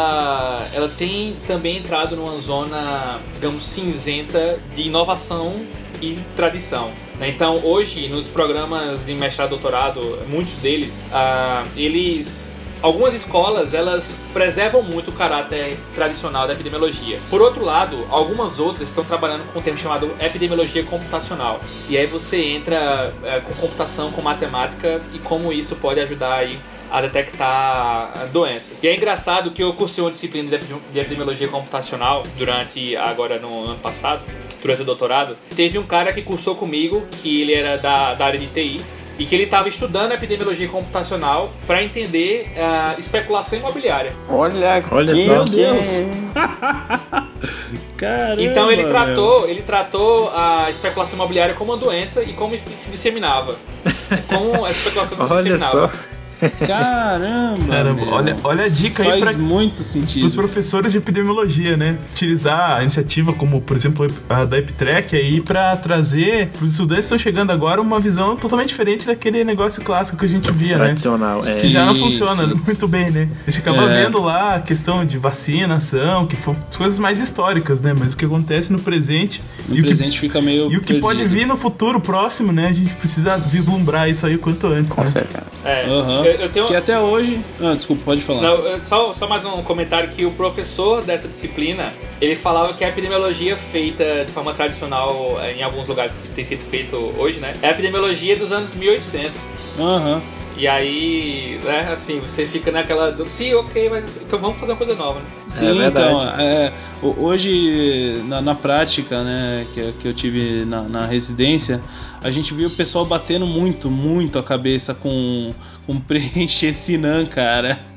[0.74, 5.54] ela tem também entrado numa zona, digamos, cinzenta de inovação
[6.02, 6.92] e tradição.
[7.20, 7.30] né?
[7.30, 14.16] Então, hoje, nos programas de mestrado e doutorado, muitos deles, ah, eles Algumas escolas, elas
[14.32, 17.20] preservam muito o caráter tradicional da epidemiologia.
[17.28, 21.60] Por outro lado, algumas outras estão trabalhando com um termo chamado epidemiologia computacional.
[21.90, 26.60] E aí você entra é, com computação, com matemática e como isso pode ajudar aí
[26.92, 28.82] a detectar doenças.
[28.84, 33.80] E é engraçado que eu cursei uma disciplina de epidemiologia computacional durante, agora no ano
[33.80, 34.22] passado,
[34.62, 35.38] durante o doutorado.
[35.56, 38.82] Teve um cara que cursou comigo, que ele era da, da área de TI,
[39.20, 44.14] e que ele estava estudando epidemiologia computacional para entender a uh, especulação imobiliária.
[44.30, 45.44] Olha, Olha que só.
[45.44, 45.88] Deus.
[47.98, 48.92] Caramba, Então ele meu.
[48.92, 53.56] tratou, ele tratou a especulação imobiliária como uma doença e como isso se disseminava.
[54.28, 55.88] Como a especulação se Olha disseminava.
[55.88, 56.17] só.
[56.66, 57.66] Caramba!
[57.68, 58.14] Caramba, meu.
[58.14, 60.32] olha, olha a dica aí Faz pra, muito Para os sentido.
[60.34, 61.98] professores de epidemiologia, né?
[62.12, 67.02] Utilizar a iniciativa como, por exemplo, a da EpiTrek aí para trazer para os estudantes
[67.08, 70.78] que estão chegando agora uma visão totalmente diferente daquele negócio clássico que a gente via,
[70.78, 70.86] né?
[70.86, 71.42] Tradicional.
[71.46, 71.60] É.
[71.62, 72.62] Que já não funciona sim.
[72.66, 73.30] muito bem, né?
[73.46, 74.04] A gente acaba É.
[74.04, 77.94] vendo lá a questão de vacinação, que foram coisas mais históricas, né?
[77.98, 80.72] Mas o que acontece no presente No e o que, presente fica meio.
[80.72, 81.40] e o que pode perdido.
[81.40, 82.68] vir no futuro próximo, né?
[82.68, 85.08] A gente precisa vislumbrar isso aí o quanto antes, Com né?
[85.08, 85.46] certeza.
[85.64, 86.26] É, Aham.
[86.26, 87.40] eu, eu tenho Que até hoje.
[87.60, 88.42] Ah, desculpa, pode falar.
[88.42, 92.90] Não, só, só mais um comentário que o professor dessa disciplina, ele falava que a
[92.90, 97.54] epidemiologia feita de forma tradicional eh, em alguns lugares que tem sido feito hoje, né?
[97.62, 99.42] É a epidemiologia dos anos 1800.
[99.80, 100.22] Aham.
[100.58, 103.12] E aí, né, assim, você fica naquela...
[103.12, 105.26] do- Sim, ok, mas então vamos fazer uma coisa nova, né?
[105.56, 106.16] Sim, É verdade.
[106.16, 111.80] então, é, ho- hoje, na, na prática, né, que, que eu tive na, na residência,
[112.24, 115.52] a gente viu o pessoal batendo muito, muito a cabeça com,
[115.86, 117.80] com preencher Sinan, cara.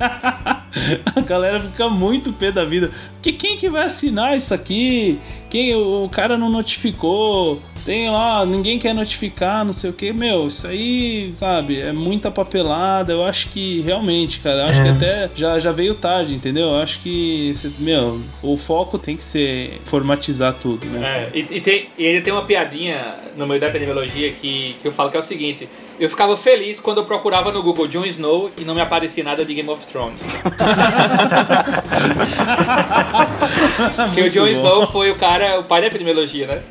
[1.15, 2.91] a galera fica muito pé da vida.
[3.13, 5.19] Porque quem que vai assinar isso aqui?
[5.49, 7.59] Quem o cara não notificou?
[7.85, 10.13] Tem lá, ninguém quer notificar, não sei o que.
[10.13, 13.11] Meu, isso aí, sabe, é muita papelada.
[13.11, 14.83] Eu acho que realmente, cara, eu acho É.
[14.83, 16.67] que até já, já veio tarde, entendeu?
[16.69, 21.29] Eu acho que, meu, o foco tem que ser formatizar tudo, né?
[21.33, 24.87] É, e, e tem, e ainda tem uma piadinha no meio da epidemiologia que, que
[24.87, 25.67] eu falo que é o seguinte:
[26.01, 29.45] eu ficava feliz quando eu procurava no Google Jon Snow e não me aparecia nada
[29.45, 30.19] de Game of Thrones.
[34.07, 34.47] Porque o Jon.
[34.47, 36.61] Snow foi o cara, o pai da epidemiologia, né?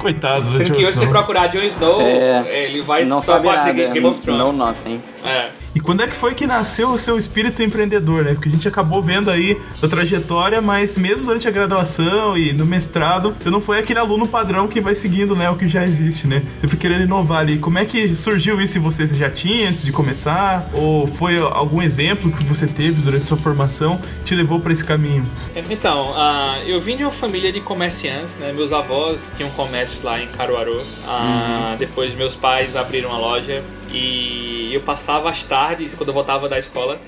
[0.00, 1.12] Coitado do Sendo Jon que hoje, se você Snow.
[1.12, 3.94] procurar Jon Snow, É, ele vai não só aparecer nada.
[3.94, 4.42] Game of Thrones.
[4.42, 5.00] No nothing.
[5.24, 5.50] É.
[5.74, 8.34] E quando é que foi que nasceu o seu espírito empreendedor, né?
[8.34, 12.66] Porque a gente acabou vendo aí a trajetória, mas mesmo durante a graduação e no
[12.66, 16.26] mestrado, você não foi aquele aluno padrão que vai seguindo, né, o que já existe,
[16.26, 16.42] né?
[16.60, 17.58] Sempre querendo inovar ali.
[17.58, 19.06] Como é que surgiu isso em você?
[19.06, 20.68] Você já tinha antes de começar?
[20.74, 24.84] Ou foi algum exemplo que você teve durante sua formação que te levou para esse
[24.84, 25.24] caminho?
[25.70, 28.52] Então, ah, eu vim de uma família de comerciantes, né?
[28.52, 30.80] Meus avós tinham comércio lá em Caruaru.
[31.06, 36.48] Ah, Depois meus pais abriram uma loja e eu passava as tardes, quando eu voltava
[36.48, 36.98] da escola,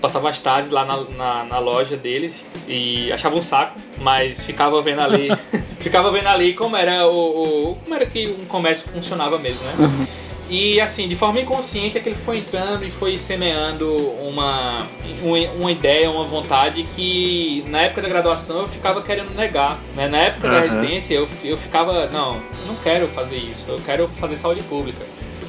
[0.00, 4.80] passava as tardes lá na, na, na loja deles e achava um saco, mas ficava
[4.82, 5.34] vendo ali,
[5.80, 10.06] ficava vendo ali como era o, o- como era que um comércio funcionava mesmo, né?
[10.46, 13.90] E assim, de forma inconsciente é que ele foi entrando e foi semeando
[14.28, 14.86] uma,
[15.58, 19.78] uma, ideia, uma vontade que na época da graduação eu ficava querendo negar.
[19.96, 20.06] Né?
[20.06, 20.64] Na época da Aham.
[20.66, 22.34] residência eu, eu ficava, não,
[22.66, 25.02] não quero fazer isso, eu quero fazer saúde pública.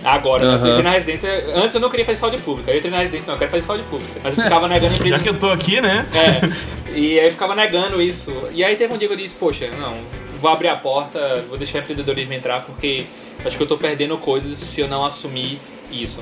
[0.05, 0.43] Agora?
[0.45, 0.65] Aham.
[0.65, 1.29] eu entrei na residência.
[1.55, 2.71] Antes eu não queria fazer saúde pública.
[2.71, 4.19] Eu entrei na residência, não, eu quero fazer saúde pública.
[4.23, 5.23] Mas eu ficava negando Já emprego.
[5.23, 6.05] que eu tô aqui, né?
[6.13, 6.95] É.
[6.97, 8.31] E aí eu ficava negando isso.
[8.53, 9.97] E aí teve um dia que eu disse, poxa, não,
[10.39, 13.05] vou abrir a porta, vou deixar o empreendedorismo entrar, porque
[13.43, 15.59] acho que eu tô perdendo coisas se eu não assumir
[15.91, 16.21] isso.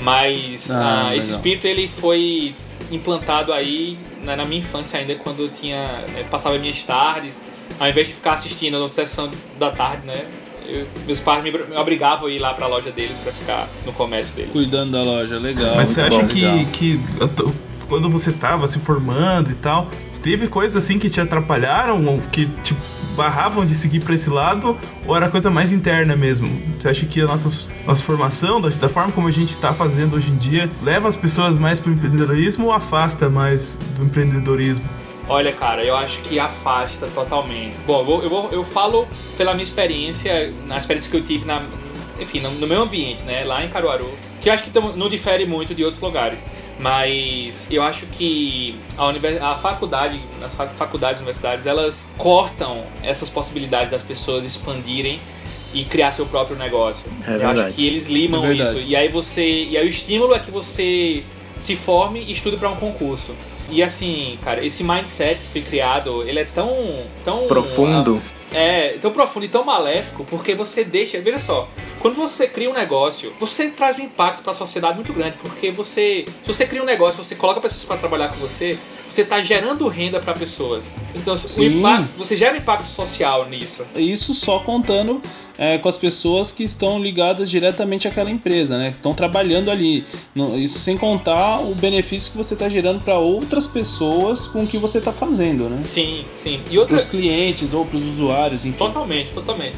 [0.00, 2.54] Mas Ah, ah, esse espírito ele foi
[2.90, 6.04] implantado aí na, na minha infância ainda, quando eu tinha.
[6.16, 7.40] Eu passava minhas tardes,
[7.78, 10.24] ao invés de ficar assistindo na sessão da tarde, né?
[10.66, 13.92] Eu- meus pais me, me obrigavam a ir lá pra loja deles pra ficar no
[13.92, 14.52] comércio deles.
[14.52, 15.76] Cuidando da loja, legal.
[15.76, 16.64] Mas você acha bom, que, legal.
[16.72, 17.00] que
[17.88, 19.88] quando você tava se formando e tal,
[20.22, 22.74] teve coisas assim que te atrapalharam ou que te
[23.14, 24.76] barravam de seguir pra esse lado?
[25.06, 26.48] Ou era coisa mais interna mesmo?
[26.80, 30.16] Você acha que a nossa, nossa formação, da, da forma como a gente tá fazendo
[30.16, 34.84] hoje em dia, leva as pessoas mais pro empreendedorismo ou afasta mais do empreendedorismo?
[35.28, 37.74] Olha, cara, eu acho que afasta totalmente.
[37.86, 39.08] Bom, eu, vou, eu, vou- eu falo
[39.38, 41.62] pela minha experiência, na experiência que eu tive na,
[42.20, 45.08] enfim, no, no meu ambiente, né, lá em Caruaru, que eu acho que tam- não
[45.08, 46.44] difere muito de outros lugares.
[46.78, 53.30] Mas eu acho que a, univers- a faculdade, as fac- faculdades, universidades, elas cortam essas
[53.30, 55.18] possibilidades das pessoas expandirem
[55.72, 57.04] e criar seu próprio negócio.
[57.26, 57.60] É eu verdade.
[57.68, 58.78] acho que eles limam É isso.
[58.78, 59.44] E aí você.
[59.64, 61.22] E aí o estímulo é que você
[61.58, 63.32] se forme e estude para um concurso.
[63.70, 66.76] E assim, cara, esse mindset que foi criado, ele é tão.
[67.24, 68.20] tão Profundo.
[68.52, 71.20] é, tão profundo e tão maléfico, porque você deixa.
[71.20, 71.68] Veja só,
[72.00, 75.70] quando você cria um negócio, você traz um impacto para a sociedade muito grande, porque
[75.70, 76.24] você.
[76.42, 78.78] Se você cria um negócio, você coloca pessoas para trabalhar com você,
[79.10, 80.84] você está gerando renda para pessoas.
[81.14, 81.78] Então, o Sim.
[81.78, 83.84] impacto, você gera impacto social nisso.
[83.94, 85.22] Isso só contando
[85.56, 88.90] é, com as pessoas que estão ligadas diretamente àquela empresa, né?
[88.90, 90.04] Que estão trabalhando ali.
[90.56, 94.78] Isso sem contar o benefício que você está gerando para outras pessoas com o que
[94.78, 95.82] você está fazendo, né?
[95.82, 96.60] Sim, sim.
[96.70, 98.76] E outra, Para os clientes ou para os usuários, enfim.
[98.76, 99.74] Totalmente, totalmente.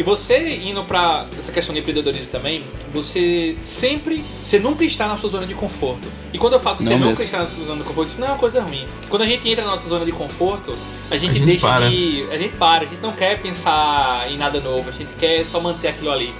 [0.00, 5.18] E você indo pra essa questão de empreendedorismo também, você sempre, você nunca está na
[5.18, 6.08] sua zona de conforto.
[6.32, 7.24] E quando eu falo que você Não nunca mesmo.
[7.24, 8.86] está na sua zona de conforto, isso não é uma coisa ruim.
[9.10, 10.74] Quando a gente entra na nossa zona de conforto,
[11.10, 11.90] a gente, A gente deixa para.
[11.90, 15.44] de, a gente para, a gente não quer pensar em nada novo, a gente quer
[15.44, 16.32] só manter aquilo ali.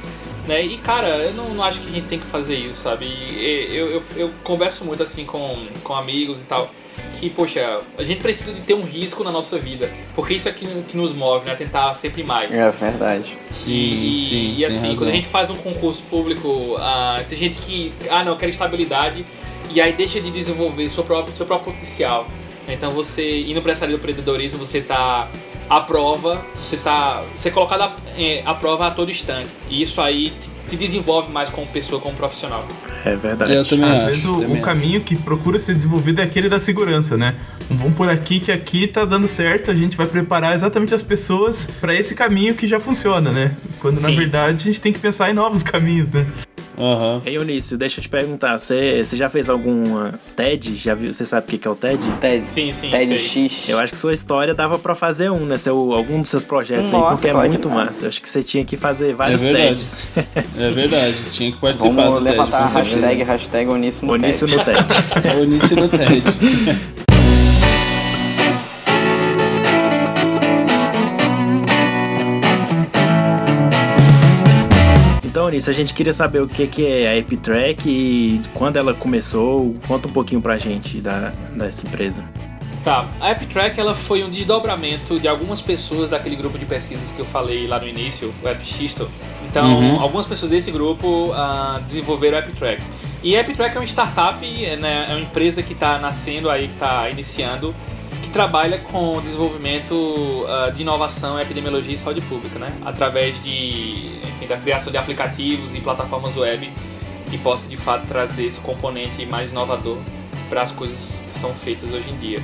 [0.49, 0.64] Né?
[0.64, 3.05] E cara, eu não, não acho que a gente tem que fazer isso, sabe?
[3.05, 6.70] E Eu, eu, eu converso muito assim com, com amigos e tal,
[7.14, 10.53] que, poxa, a gente precisa de ter um risco na nossa vida, porque isso é
[10.53, 11.55] que, que nos move, né?
[11.55, 12.51] Tentar sempre mais.
[12.53, 13.36] É verdade.
[13.51, 14.96] Sim, E, sim, e assim, razão.
[14.96, 18.51] quando a gente faz um concurso público, ah, tem gente que, ah não, eu quero
[18.51, 19.24] estabilidade,
[19.72, 22.26] e aí deixa de desenvolver seu próprio, seu próprio potencial.
[22.68, 25.28] Então você, indo para essa área do empreendedorismo, você tá
[25.68, 29.48] à prova, você tá, você é colocado à, é, à prova a todo instante.
[29.68, 32.64] E isso aí te, te desenvolve mais como pessoa, como profissional.
[33.05, 33.55] É verdade.
[33.55, 34.62] Eu também Às acho, vezes o, também o acho.
[34.62, 37.34] caminho que procura ser desenvolvido é aquele da segurança, né?
[37.70, 41.66] Vamos por aqui que aqui tá dando certo, a gente vai preparar exatamente as pessoas
[41.80, 43.53] pra esse caminho que já funciona, né?
[43.78, 44.16] Quando na Sim.
[44.16, 46.26] verdade a gente tem que pensar em novos caminhos, né?
[46.78, 47.22] Aham.
[47.24, 50.76] Ei, Eunício, deixa eu te perguntar, você já fez alguma TED?
[50.76, 51.12] Já viu?
[51.12, 52.00] Você sabe o que que é o TED?
[52.20, 52.48] TED.
[52.48, 53.18] Sim, sim, TED.
[53.18, 53.68] X.
[53.68, 55.58] Eu acho que sua história dava pra fazer um, né?
[55.58, 58.04] Seu, algum dos seus projetos aí, Nossa, porque é muito massa.
[58.04, 59.66] Eu acho que você tinha que fazer vários verdade.
[59.68, 60.06] TEDs.
[60.58, 62.30] É verdade, tinha que participar Vamos do TED.
[62.36, 64.58] levantar a hashtag, hashtag Onício no Onício TED.
[64.58, 65.28] no TED.
[65.28, 66.22] É o início do TED.
[75.51, 79.74] Onício, a gente queria saber o que que é a EpiTrack e quando ela começou.
[79.88, 82.22] Conta um pouquinho pra gente da, dessa empresa.
[82.84, 87.18] Tá, a AppTrack ela foi um desdobramento de algumas pessoas daquele grupo de pesquisas que
[87.18, 89.07] eu falei lá no início, o AppXisto.
[89.46, 90.01] Então, Uhum.
[90.01, 92.80] algumas pessoas desse grupo ah, desenvolveram a AppTrack.
[93.22, 96.68] E a AppTrack é uma startup, é, né, é uma empresa que está nascendo aí,
[96.68, 97.74] que está iniciando,
[98.31, 102.72] que trabalha com o desenvolvimento ah, de inovação em epidemiologia e saúde pública, né?
[102.85, 106.72] Através de, enfim, da criação de aplicativos e plataformas web
[107.28, 109.99] que possa de fato trazer esse componente mais inovador
[110.49, 112.39] para as coisas que são feitas hoje em dia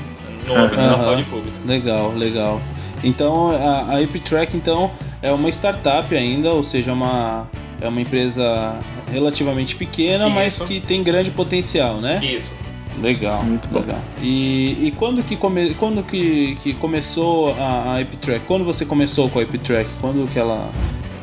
[0.46, 1.56] no âmbito da saúde pública.
[1.64, 2.60] Legal, legal.
[3.02, 4.90] Então a, a EpiTrack então
[5.22, 7.48] é uma startup ainda, ou seja, uma
[7.80, 8.78] é uma empresa
[9.12, 10.64] relativamente pequena, mas Isso.
[10.64, 12.20] que tem grande potencial, né?
[12.24, 12.52] Isso.
[13.00, 13.80] Legal, Muito bom.
[13.80, 14.00] legal.
[14.22, 18.46] E, e quando que come, quando que, que começou a, a EpiTrack?
[18.46, 19.88] Quando você começou com a EpiTrack?
[20.00, 20.70] Quando que ela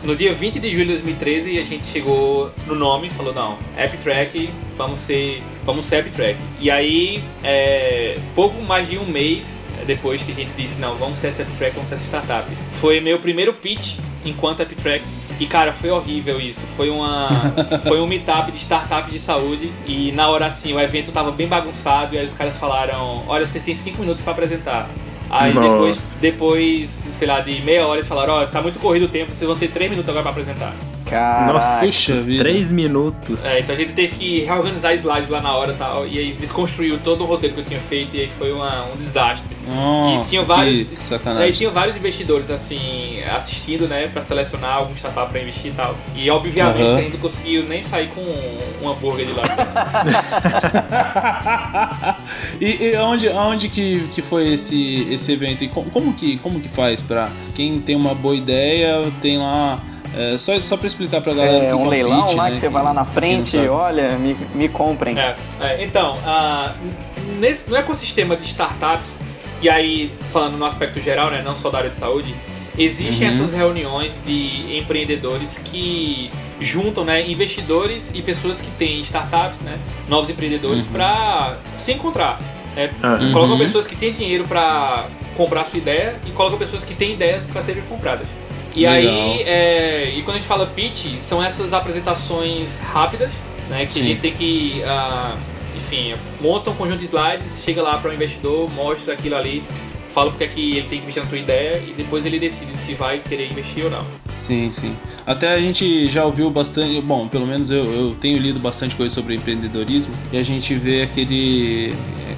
[0.04, 3.58] No dia 20 de julho de 2013 a gente chegou no nome e falou, não,
[3.78, 6.38] AppTrack, vamos ser, vamos ser AppTrack.
[6.60, 11.20] E aí, é, pouco mais de um mês depois que a gente disse, não, vamos
[11.20, 12.50] ser essa AppTrack, vamos ser essa startup.
[12.80, 15.04] Foi meu primeiro pitch enquanto AppTrack.
[15.40, 16.64] E cara, foi horrível isso.
[16.76, 17.30] Foi uma
[17.88, 21.48] foi um meetup de startups de saúde e na hora assim, o evento tava bem
[21.48, 24.90] bagunçado e aí os caras falaram, olha, vocês têm cinco minutos para apresentar.
[25.30, 25.70] Aí Nossa.
[25.70, 29.34] depois, depois, sei lá, de meia hora eles falaram, ó, tá muito corrido o tempo,
[29.34, 30.74] vocês vão ter três minutos agora pra apresentar.
[31.06, 31.54] Caraca.
[31.54, 33.46] Nossa, três minutos.
[33.46, 36.34] É, então a gente teve que reorganizar slides lá na hora e tal, e aí
[36.34, 39.56] desconstruiu todo o roteiro que eu tinha feito, e aí foi uma- um desastre.
[39.68, 44.94] Nossa, e tinha vários, que aí tinha vários investidores assim assistindo, né, pra selecionar algum
[44.96, 45.96] startup pra investir e tal.
[46.16, 46.98] E obviamente Aham.
[46.98, 49.44] a gente não conseguiu nem sair com um, um hambúrguer de lá.
[52.60, 55.64] e e aonde, aonde que, que foi esse, esse evento?
[55.64, 59.80] E como, como que, como que faz pra quem tem uma boa ideia, tem lá.
[60.16, 61.58] É, só, só pra explicar pra galera.
[61.58, 63.52] o que É que um o leilão lá né, que você vai lá na frente,
[63.52, 63.68] sabe.
[63.70, 65.18] olha, me, me comprem.
[65.20, 66.74] É, é, então, ah,
[67.40, 69.20] nesse, no ecossistema de startups,
[69.62, 72.34] e aí falando no aspecto geral, né, não só da área de saúde,
[72.78, 73.34] existem Uhum.
[73.34, 80.30] essas reuniões de empreendedores que juntam né, investidores e pessoas que têm startups, né, novos
[80.30, 80.92] empreendedores, Uhum.
[80.94, 82.40] para se encontrar.
[82.76, 82.90] Né?
[83.04, 83.32] Aham.
[83.32, 83.60] Colocam Uhum.
[83.60, 85.06] pessoas que têm dinheiro para
[85.36, 88.28] comprar a sua ideia e colocam pessoas que têm ideias para serem compradas.
[88.76, 89.32] E Legal.
[89.32, 93.32] aí, é, e quando a gente fala pitch, são essas apresentações rápidas,
[93.70, 93.86] né?
[93.86, 94.00] Que Sim.
[94.00, 95.36] a gente tem que, ah,
[95.76, 99.64] enfim, monta um conjunto de slides, chega lá para o investidor, mostra aquilo ali,
[100.14, 102.78] fala porque é que ele tem que investir na tua ideia e depois ele decide
[102.78, 104.06] se vai querer investir ou não.
[104.46, 104.96] Sim, sim.
[105.26, 109.14] Até a gente já ouviu bastante, bom, pelo menos eu, eu tenho lido bastante coisa
[109.14, 111.94] sobre empreendedorismo e a gente vê aquele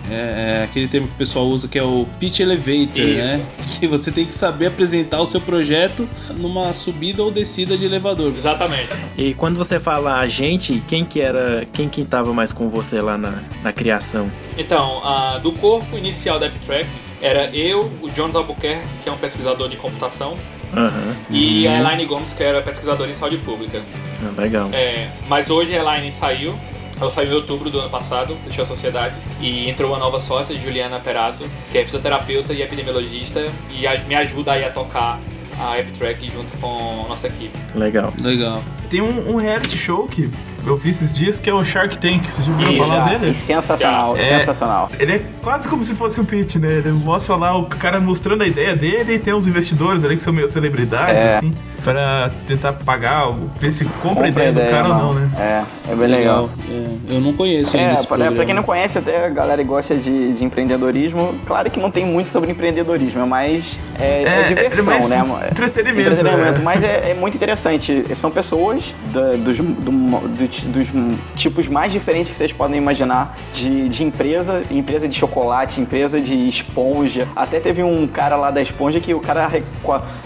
[0.08, 3.38] É, é aquele termo que o pessoal usa que é o pitch elevator, Isso.
[3.38, 3.46] né?
[3.80, 8.32] Que você tem que saber apresentar o seu projeto numa subida ou descida de elevador.
[8.36, 8.90] Exatamente.
[9.18, 13.02] E quando você fala a gente, quem que era, quem que tava mais com você
[13.02, 14.30] lá na, na criação?
[14.56, 16.88] Então, ah, do corpo inicial da AppTrack,
[17.26, 20.38] era eu, o Jones Albuquerque, que é um pesquisador de computação,
[20.76, 23.82] Aham, e a Elaine Gomes, que era pesquisadora em saúde pública.
[24.24, 24.70] ah, legal.
[24.74, 26.54] É, mas hoje a Elaine saiu.
[27.00, 30.56] Ela saiu em outubro do ano passado, deixou a sociedade, e entrou uma nova sócia,
[30.56, 35.20] Juliana Perazzo, que é fisioterapeuta e epidemiologista, e a- me ajuda aí a tocar
[35.60, 37.58] a AppTrack junto com a nossa equipe.
[37.76, 38.14] Legal.
[38.22, 38.64] Legal.
[38.90, 40.30] Tem um, um reality show que
[40.66, 42.30] eu vi esses dias que é o Shark Tank.
[42.30, 42.84] Vocês já ouviram Isso.
[42.86, 43.32] falar dele?
[43.32, 44.20] e sensacional, É.
[44.20, 44.90] sensacional.
[45.00, 46.70] Ele é quase como se fosse um pitch, né?
[46.74, 50.24] Ele mostra lá o cara mostrando a ideia dele e tem uns investidores ali que
[50.24, 51.38] são meio celebridades, É.
[51.38, 51.54] assim,
[51.84, 55.30] pra tentar pagar, ver se compra, Compra a ideia do cara ou não, né?
[55.38, 56.50] É, é bem legal.
[56.68, 58.36] É, eu não conheço ainda É, esse pra, programa.
[58.36, 61.92] pra quem não conhece, até a galera que gosta de, de empreendedorismo, claro que não
[61.92, 65.18] tem muito sobre empreendedorismo, é mais é, é É, diversão, é mais né?
[65.52, 66.64] entretenimento, Entretenimento, né?
[66.64, 68.04] mas é, é muito interessante.
[68.16, 70.28] São pessoas da- dos, do-
[70.64, 75.82] dos, dos tipos mais diferentes que vocês podem imaginar de, de empresa, empresa de chocolate,
[75.82, 77.28] empresa de esponja.
[77.36, 79.50] Até teve um cara lá da esponja que o cara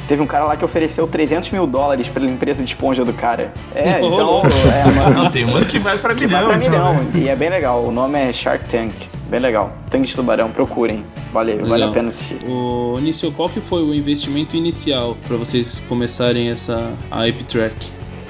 [0.08, 3.54] teve um cara lá que ofereceu 300 mil dólares pela empresa de esponja do cara.
[3.74, 6.94] É, então, é, mano, Não, tem umas que vai pra que milhão, vai pra então,
[6.94, 7.04] milhão.
[7.04, 7.12] né?
[7.16, 7.84] E é bem legal.
[7.84, 8.94] O nome é Shark Tank.
[9.30, 9.72] Bem legal.
[9.92, 11.04] Tanque de tubarão, procurem.
[11.32, 11.92] Vale, vale a Legal.
[11.92, 12.40] pena assistir.
[12.48, 17.76] O Nício, qual que foi o investimento inicial para vocês começarem essa a AppTrack?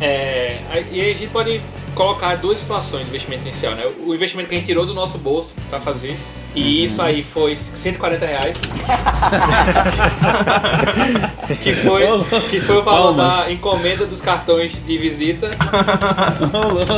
[0.01, 0.57] É,
[0.91, 1.61] e aí a gente pode
[1.95, 3.85] colocar duas situações de investimento inicial, né?
[4.05, 6.17] O investimento que a gente tirou do nosso bolso pra fazer.
[6.55, 8.57] E isso aí foi 140 reais.
[11.61, 12.03] que, foi,
[12.49, 15.49] que foi o valor da encomenda dos cartões de visita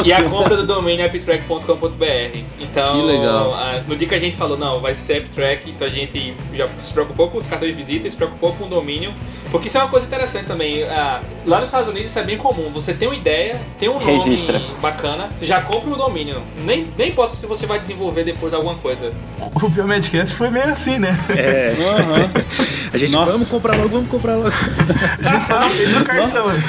[0.05, 2.39] e a compra do domínio apptrack.com.br.
[2.59, 3.53] Então, Que legal.
[3.53, 6.67] a- no dia que a gente falou, não, vai ser AppTrack, então a gente já
[6.81, 9.13] se preocupou com os cartões de visita, se preocupou com o domínio,
[9.51, 10.83] porque isso é uma coisa interessante também.
[10.83, 13.93] ah, lá nos Estados Unidos isso é bem comum, você tem uma ideia, tem um
[13.99, 14.61] nome Registra.
[14.81, 16.41] bacana, você já compra o domínio.
[16.65, 19.11] Nem, nem importa se você vai desenvolver depois alguma coisa.
[19.63, 21.17] O Biomedcast foi meio assim, né?
[21.29, 22.31] É, Aham.
[22.93, 23.31] a gente, Nossa.
[23.31, 24.49] vamos comprar logo, vamos comprar logo.
[25.23, 26.47] A gente só não fez o cartão.
[26.47, 26.63] né?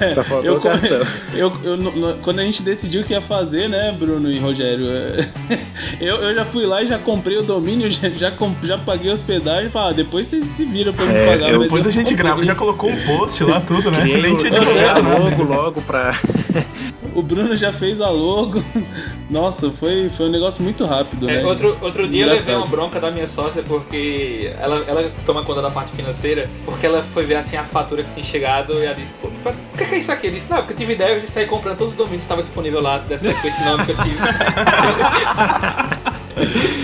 [0.00, 1.00] É, só faltou Eu, o cartão.
[1.34, 4.86] eu, eu- quando a gente decidiu o que ia fazer, né, Bruno e Rogério?
[4.88, 5.28] é,
[6.00, 8.32] Eu, eu já fui lá e já comprei o domínio, já, já,
[8.62, 11.50] já paguei a hospedagem e falei, ah, depois vocês se viram pra me É, pagar.
[11.50, 12.16] eu- Depois a gente comprei.
[12.24, 14.00] grava, já colocou um post lá, tudo, né?
[14.02, 15.18] Divulgado nada.
[15.18, 16.14] logo logo pra.
[17.14, 18.62] O Bruno já fez a logo.
[19.30, 21.44] Nossa, foi, foi um negócio muito rápido, É, né?
[21.44, 22.62] outro, outro dia eu levei Engraçado.
[22.62, 27.02] uma bronca da minha sócia porque ela, ela toma conta da parte financeira, porque ela
[27.02, 29.84] foi ver assim a fatura que tinha chegado e ela disse, pô, pra- o que
[29.84, 30.26] é isso aqui?
[30.28, 32.24] Eu disse, não, porque eu tive ideia, a gente saiu comprando todos os domínios que
[32.24, 34.16] estavam disponíveis lá dessa, com esse nome que eu tive.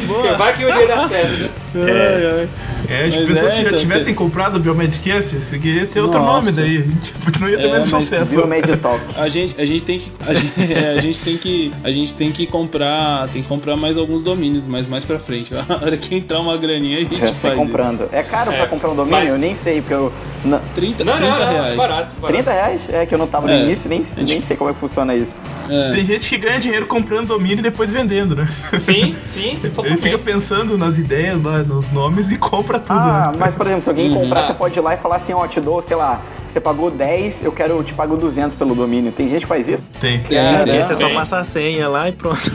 [0.06, 2.48] Porque vai que o dia dá certo, né?
[2.88, 5.68] É, a gente Mas pensou é, se já então, tivessem comprado o Biomedcast, esse aqui
[5.68, 6.32] ia ter outro Nossa.
[6.32, 6.82] nome daí.
[7.02, 8.24] Tipo, não ia ter É, mais sucesso.
[8.34, 9.02] Biomed Talk.
[9.18, 10.12] A gente, a gente tem que.
[10.26, 11.70] A gente, é, a gente tem que.
[11.84, 13.28] A gente tem que comprar.
[13.28, 15.52] Tem que comprar mais alguns domínios, mas mais pra frente.
[15.54, 17.36] A hora que entrar uma graninha, a gente Já faz.
[17.44, 17.50] isso.
[17.54, 18.08] comprando.
[18.12, 19.18] É caro É, pra comprar um domínio?
[19.20, 20.12] mas- Eu nem sei, porque eu.
[20.44, 21.76] na- 30, Não, 30 não, não, reais.
[21.76, 22.26] barato, barato.
[22.32, 22.88] 30 reais?
[22.90, 23.62] É que eu não tava no É.
[23.64, 25.42] início, nem, nem sei como é que funciona isso.
[25.68, 25.90] É.
[25.90, 28.48] Tem gente que ganha dinheiro comprando domínio e depois vendendo, né?
[28.78, 30.18] Sim, sim, Ele fica totalmente.
[30.18, 33.38] pensando nas ideias lá, nos nomes e compra tudo, Ah, né?
[33.38, 34.22] mas por exemplo, se alguém Uhum.
[34.24, 34.42] comprar, Ah.
[34.44, 37.42] você pode ir lá e falar assim, ó, te dou, sei lá, você pagou 10,
[37.44, 39.12] eu quero, eu te pago 200 pelo domínio.
[39.12, 39.84] Tem gente que faz isso?
[40.00, 40.20] Tem.
[40.30, 41.14] É, esse é só Bem.
[41.14, 42.40] passar a senha lá e pronto.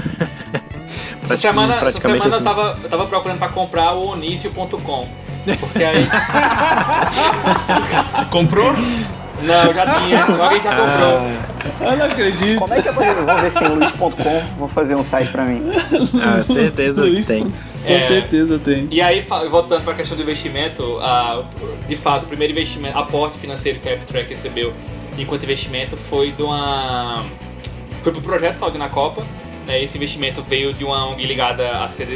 [1.24, 2.64] Essa semana, essa praticamente semana eu, assim.
[2.64, 5.08] tava, eu tava procurando pra comprar o onício.com.
[5.58, 6.06] Porque aí.
[8.30, 8.74] Comprou?
[9.44, 10.24] Não, já tinha.
[10.26, 11.91] Alguém já comprou.
[11.91, 12.60] Eu não acredito.
[12.60, 12.91] Como é que é?
[12.91, 15.62] Vamos ver se tem luiz.com, vou fazer um site pra mim.
[16.22, 17.44] Ah, certeza que tem.
[17.44, 17.52] Com
[17.94, 18.08] É.
[18.08, 18.88] certeza tem.
[18.89, 21.44] E aí, voltando para a questão do investimento, a-
[21.88, 24.74] de fato, o primeiro investimento, aporte financeiro que a AppTrack recebeu
[25.18, 27.24] enquanto investimento foi de uma.
[28.02, 29.22] Foi pro projeto Saúde na Copa.
[29.66, 29.82] né?
[29.82, 31.64] Esse investimento veio de uma ONG ligada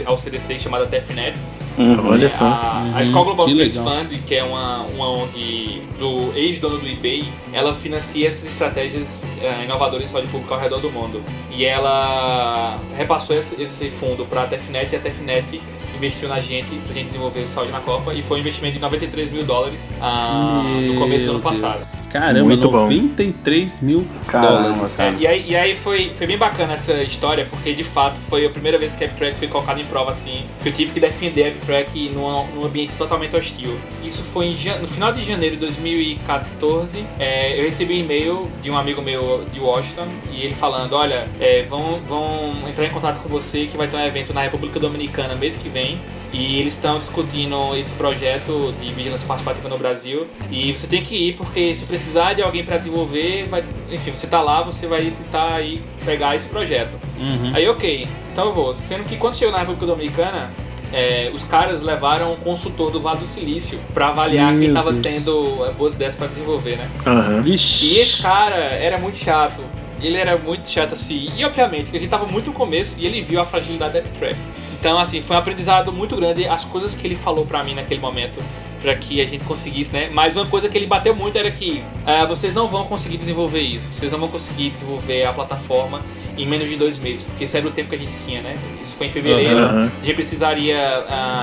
[0.05, 1.39] ao CDC chamada TEFNET.
[1.78, 2.45] Olha só.
[2.45, 3.84] A, a Escola Global legal.
[3.84, 9.63] Fund, que é uma, uma ONG do ex-dono do eBay, ela financia essas estratégias eh,
[9.63, 11.21] inovadoras em saúde pública ao redor do mundo.
[11.51, 15.61] E ela repassou esse, esse fundo para a TEFNET e a TEFNET
[15.95, 18.82] investiu na gente, pra gente desenvolver o Saúde na Copa, e foi um investimento de
[18.82, 21.88] 93 mil dólares ah, no Meu começo do ano Deus.
[22.12, 22.84] Caramba, Muito bom.
[22.84, 24.95] 93 mil Caramba, dólares.
[24.95, 25.16] cara.
[25.16, 28.45] É, e aí, e aí foi, foi bem bacana essa história, porque de fato foi
[28.45, 30.99] a primeira vez que a Track foi colocada em prova assim, que eu tive que
[30.99, 33.78] defender a Track num, num ambiente totalmente hostil.
[34.03, 37.05] Isso foi em no final de janeiro de 2014.
[37.20, 41.28] é, eu recebi um e-mail de um amigo meu de Washington e ele falando: Olha,
[41.39, 44.80] é, vão, vão entrar em contato com você que vai ter um evento na República
[44.80, 45.97] Dominicana mês que vem.
[46.38, 50.27] E eles estão discutindo esse projeto de vigilância participativa no Brasil.
[50.51, 54.27] E você tem que ir, porque se precisar de alguém para desenvolver, vai, enfim, você
[54.27, 56.95] tá lá, você vai tentar aí pegar esse projeto.
[57.19, 57.51] Uhum.
[57.55, 58.75] Aí, ok, então eu vou.
[58.75, 60.51] Sendo que quando chegou na República Dominicana,
[60.93, 64.93] é, os caras levaram um consultor do Vale do Silício para avaliar Meu quem tava
[64.93, 65.03] Deus.
[65.03, 66.88] tendo é, boas ideias para desenvolver, né?
[67.03, 67.41] Aham.
[67.41, 67.83] Vixe.
[67.83, 69.61] E esse cara era muito chato.
[69.99, 71.31] Ele era muito chato assim.
[71.35, 74.01] E obviamente que a gente tava muito no começo e ele viu a fragilidade da
[74.19, 74.35] Track.
[74.80, 77.99] Então, assim, foi um aprendizado muito grande as coisas que ele falou pra mim naquele
[77.99, 78.41] momento.
[78.82, 80.07] Pra que a gente conseguisse, né?
[80.13, 83.61] Mas uma coisa que ele bateu muito era que ah, vocês não vão conseguir desenvolver
[83.61, 83.88] isso.
[83.91, 86.01] Vocês não vão conseguir desenvolver a plataforma
[86.38, 87.23] em menos de dois meses.
[87.23, 88.55] Porque esse era o tempo que a gente tinha, né?
[88.80, 89.57] Isso foi em fevereiro.
[89.57, 89.91] Aham.
[89.99, 90.78] A gente precisaria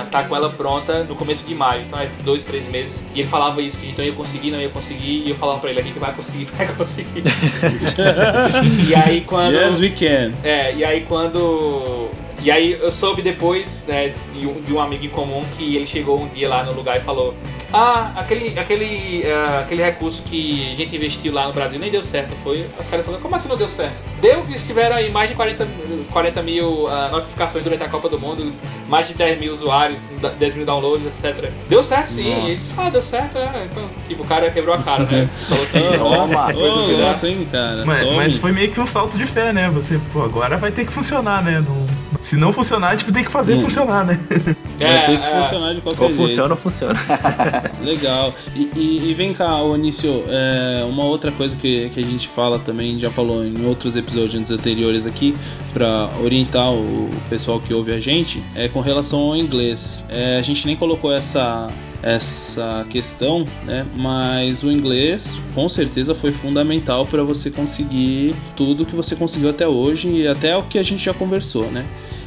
[0.05, 1.83] estar com ela pronta no começo de maio.
[1.87, 3.05] Então é dois, três meses.
[3.13, 5.25] E ele falava isso, que a gente não ia conseguir, não ia conseguir.
[5.27, 7.25] E eu falava pra ele, a gente vai conseguir, vai conseguir.
[8.89, 9.55] e aí quando.
[9.55, 10.33] Yes, we can.
[10.45, 12.09] É, e aí quando.
[12.45, 15.87] E aí eu soube depois, né, de um, de um amigo em comum que ele
[15.87, 17.35] chegou um dia lá no lugar e falou:
[17.73, 22.03] Ah, aquele, aquele, ah, aquele recurso que a gente investiu lá no Brasil nem deu
[22.03, 22.67] certo, foi?
[22.79, 23.95] Os caras falaram, como assim não deu certo?
[24.21, 25.67] Deu que tiveram aí mais de 40,
[26.13, 28.53] 40 mil ah, notificações durante a Copa do Mundo,
[28.91, 30.01] mais de 10 mil usuários,
[30.39, 31.49] 10 mil downloads, etc.
[31.67, 33.69] Deu certo sim, e eles ah, deu certo, é.
[33.73, 35.31] Então, tipo, o cara quebrou a cara, né?
[35.49, 36.53] Falou que Toma.
[36.53, 37.87] Coisa hein, cara.
[37.87, 39.71] Mas, mas foi meio que um salto de fé, né?
[39.71, 41.65] Você, pô, agora vai ter que funcionar, né?
[41.67, 43.63] Não- se não funcionar, tipo, tem que fazer Hum.
[43.63, 44.19] funcionar, né?
[44.79, 46.23] Vai ter que é, funcionar de qualquer Ou jeito.
[46.23, 46.95] funciona ou funciona.
[47.83, 48.35] Legal.
[48.57, 52.59] E, e- e vem cá, Onício, é, uma outra coisa que, que a gente fala
[52.59, 55.37] também, já falou em outros episódios anteriores aqui,
[55.73, 60.03] para orientar o pessoal que ouve a gente, é com relação ao inglês.
[60.09, 61.69] É, a gente nem colocou essa
[62.05, 63.87] essa questão, né?
[63.97, 69.67] Mas o inglês com certeza foi fundamental para você conseguir tudo que você conseguiu até
[69.67, 71.87] hoje e até o que a gente já conversou, né?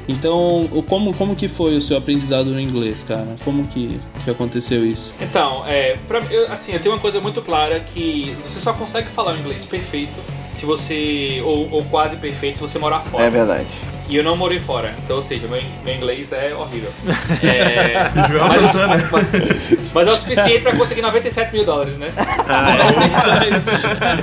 [0.10, 3.36] Então, o- como, como que foi o seu aprendizado no inglês, cara?
[3.44, 5.14] Como que, que aconteceu isso?
[5.22, 9.10] Então, é, pra, eu, assim, eu tenho uma coisa muito clara que você só consegue
[9.10, 10.14] falar o inglês perfeito
[10.50, 13.26] se você, ou, ou quase perfeito, se você morar fora.
[13.26, 13.68] É verdade.
[14.10, 16.90] E eu não morei fora, então, ou seja, meu, meu inglês é horrível.
[17.44, 19.10] É, mas, Santana.
[19.94, 22.12] mas é o suficiente pra conseguir 97 mil dólares, né?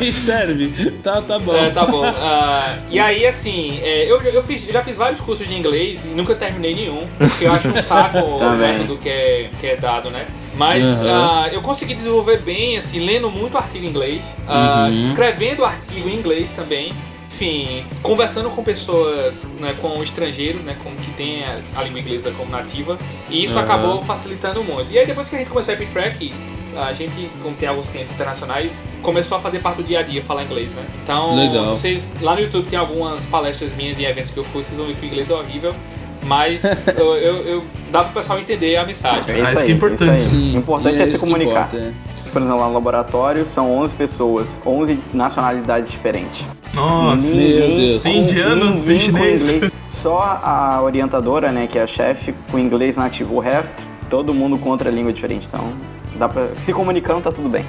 [0.00, 0.90] Aí serve.
[1.02, 1.54] Tá, tá bom.
[1.54, 2.04] É, tá bom.
[2.04, 6.04] Ah, e aí, assim, é, eu, eu, fiz- eu já fiz vários cursos de inglês
[6.04, 8.72] e nunca terminei nenhum, porque eu acho um saco o Também.
[8.72, 10.26] método que é, que é dado, né?
[10.56, 11.08] Mas Uhum.
[11.14, 15.00] ah, eu consegui desenvolver bem, assim, lendo muito artigo em inglês, ah, Uhum.
[15.00, 16.92] escrevendo artigo em inglês também.
[17.34, 22.30] Enfim, conversando com pessoas, né, com estrangeiros, né, com que tem a, a língua inglesa
[22.30, 22.96] como nativa,
[23.28, 23.60] e isso Uhum.
[23.60, 24.92] acabou facilitando muito.
[24.92, 26.32] E aí depois que a gente começou a Epic Track,
[26.76, 30.22] a gente, como tem alguns clientes internacionais, começou a fazer parte do dia a dia
[30.22, 30.84] falar inglês, né?
[31.02, 31.64] Então, Legal.
[31.64, 34.76] se vocês lá no YouTube tem algumas palestras minhas em eventos que eu fui, vocês
[34.78, 35.74] vão ver que o inglês é horrível,
[36.22, 36.62] mas
[36.96, 39.22] eu, eu, eu dá pro pessoal entender a mensagem.
[39.34, 40.02] É isso Ah, isso aí, que é importante.
[40.02, 40.54] isso aí.
[40.54, 41.68] O importante e é, se comunicar.
[41.68, 41.92] importa, é.
[42.34, 46.44] Por exemplo, lá no laboratório são 11 pessoas, 11 nacionalidades diferentes.
[46.72, 47.28] Nossa.
[47.28, 48.04] Meu Deus.
[48.04, 49.48] Indiano, ninguém chinês.
[49.48, 49.72] inglês.
[49.88, 53.36] Só a orientadora, né, que é a chefe, com inglês nativo.
[53.36, 55.46] O resto, todo mundo com outra língua diferente.
[55.46, 55.72] Então,
[56.16, 56.48] dá pra...
[56.58, 57.64] se comunicando, tá tudo bem.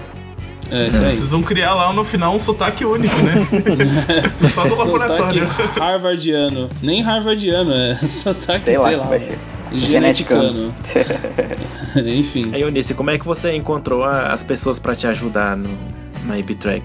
[0.75, 1.15] É isso aí.
[1.15, 3.33] Vocês vão criar lá no final um sotaque único, né?
[4.49, 5.47] Só do Sotaque laboratório.
[5.79, 6.69] harvardiano.
[6.81, 9.07] Nem harvardiano, é sotaque, Sei lá sei se lá.
[9.07, 9.39] vai ser.
[9.73, 10.73] Geneticano.
[11.95, 12.51] Enfim.
[12.53, 15.69] Aí, Eunice, como é que você encontrou as pessoas pra te ajudar no,
[16.25, 16.83] na Epitrack?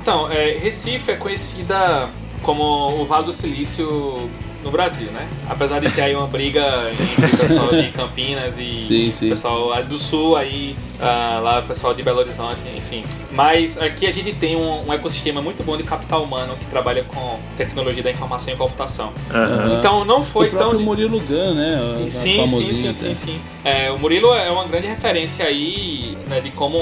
[0.00, 2.08] Então, é, Recife é conhecida
[2.42, 2.62] como
[3.00, 4.30] o Vale do Silício
[4.62, 5.28] no Brasil, né?
[5.48, 9.26] Apesar de ter aí uma briga entre o pessoal de Campinas e Sim, sim.
[9.26, 13.02] o pessoal do Sul aí, ah, lá o pessoal de Belo Horizonte, enfim.
[13.32, 17.04] Mas aqui a gente tem um, um ecossistema muito bom de capital humano que trabalha
[17.04, 19.12] com tecnologia da informação e computação.
[19.30, 19.78] Aham.
[19.78, 20.78] Então não foi o tão...
[20.80, 22.06] Murilo Gun, né?
[22.08, 23.40] Sim, sim, sim, sim, sim.
[23.64, 26.78] É, o Murilo é uma grande referência aí né, de como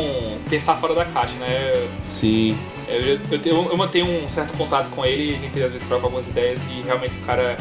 [0.49, 1.89] pensar fora da caixa, né?
[2.07, 2.57] Sim.
[2.89, 6.27] Eu, eu, eu mantenho um certo contato com ele, a gente às vezes troca algumas
[6.29, 7.57] ideias e realmente o cara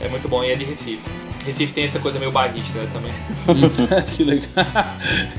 [0.00, 1.02] é muito bom e é de Recife.
[1.44, 3.12] Recife tem essa coisa meio barrista né, também.
[4.14, 4.48] que legal.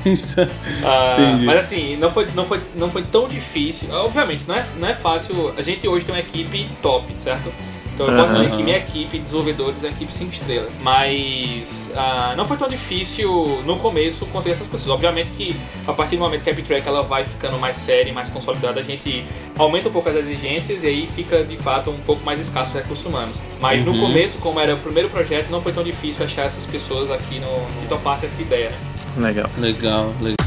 [0.04, 0.46] Então,
[0.84, 3.90] Ah, mas assim, não foi, não, foi, não foi tão difícil.
[3.90, 5.54] Obviamente, não é, não é fácil.
[5.56, 7.50] A gente hoje tem uma equipe top, certo?
[7.94, 10.72] Então eu posso dizer que minha equipe, desenvolvedores, é uma equipe 5 estrelas.
[10.82, 14.90] Mas ah, não foi tão difícil no começo conseguir essas pessoas.
[14.90, 18.12] Obviamente que a partir do momento que a AppTrack ela vai ficando mais séria e
[18.12, 19.24] mais consolidada, a gente
[19.56, 22.76] aumenta um pouco as exigências e aí fica de fato um pouco mais escasso os
[22.82, 23.36] recursos humanos.
[23.60, 24.00] Mas no Uhum.
[24.00, 27.46] começo, como era o primeiro projeto, não foi tão difícil achar essas pessoas aqui no,
[27.80, 28.72] que topassem essa ideia.
[29.16, 29.48] Legal.
[29.58, 30.43] Legal, legal.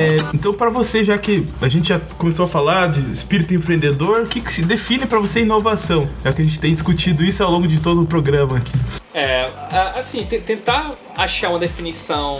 [0.00, 4.22] É, então, pra você, já que a gente já começou a falar de espírito empreendedor,
[4.22, 6.06] o que, que se define pra você inovação?
[6.24, 8.72] Já que a gente tem discutido isso ao longo de todo o programa aqui.
[9.14, 9.44] É,
[9.94, 12.36] assim, te- tentar achar uma definição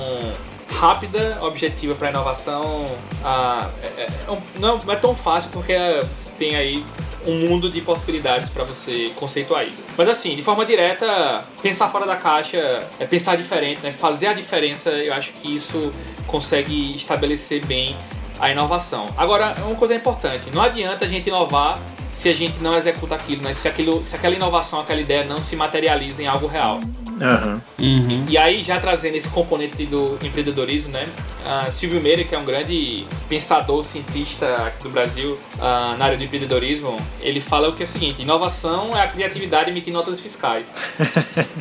[0.80, 2.86] rápida, objetiva para inovação,
[3.22, 6.84] ah, é- é um- não, não é tão fácil porque você tem aí
[7.26, 9.84] um mundo de possibilidades para você conceituar isso.
[9.96, 12.58] Mas assim, de forma direta, pensar fora da caixa,
[12.98, 13.92] é pensar diferente, né?
[13.92, 15.90] Fazer a diferença, eu acho que isso
[16.26, 17.96] consegue estabelecer bem
[18.38, 19.06] a inovação.
[19.16, 23.42] Agora, uma coisa importante, não adianta a gente inovar se a gente não executa aquilo,
[23.42, 23.54] né?
[23.54, 26.80] Se, aquilo, se aquela inovação, aquela ideia não se materializa em algo real.
[27.22, 27.60] Aham.
[27.78, 28.24] Uhum.
[28.28, 31.08] E aí, já trazendo esse componente do empreendedorismo, né?
[31.46, 36.16] Ah, Silvio Meire, que é um grande pensador, cientista aqui do Brasil ah, na área
[36.16, 40.20] do empreendedorismo, ele fala o que é o seguinte: inovação é a criatividade emitindo notas
[40.20, 40.72] fiscais.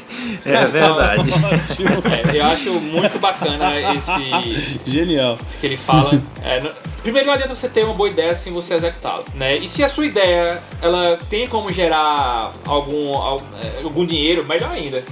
[0.45, 1.29] É verdade.
[2.11, 5.37] É, eu acho muito bacana esse, Genial.
[5.45, 6.21] isso que ele fala.
[6.41, 9.57] É, no- primeiro, não adianta você ter uma boa ideia sem você executá-la, né?
[9.57, 14.71] E se a sua ideia ela tem como gerar algum, al- é, algum dinheiro, melhor
[14.71, 15.03] ainda.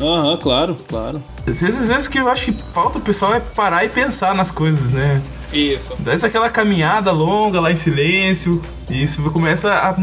[0.00, 1.22] Aham, claro, claro.
[1.46, 4.34] Às vezes, às vezes que eu acho que falta o pessoal é parar e pensar
[4.34, 5.20] nas coisas, né?
[5.52, 5.94] Isso.
[6.00, 9.94] Dá aquela caminhada longa lá em silêncio, e isso começa a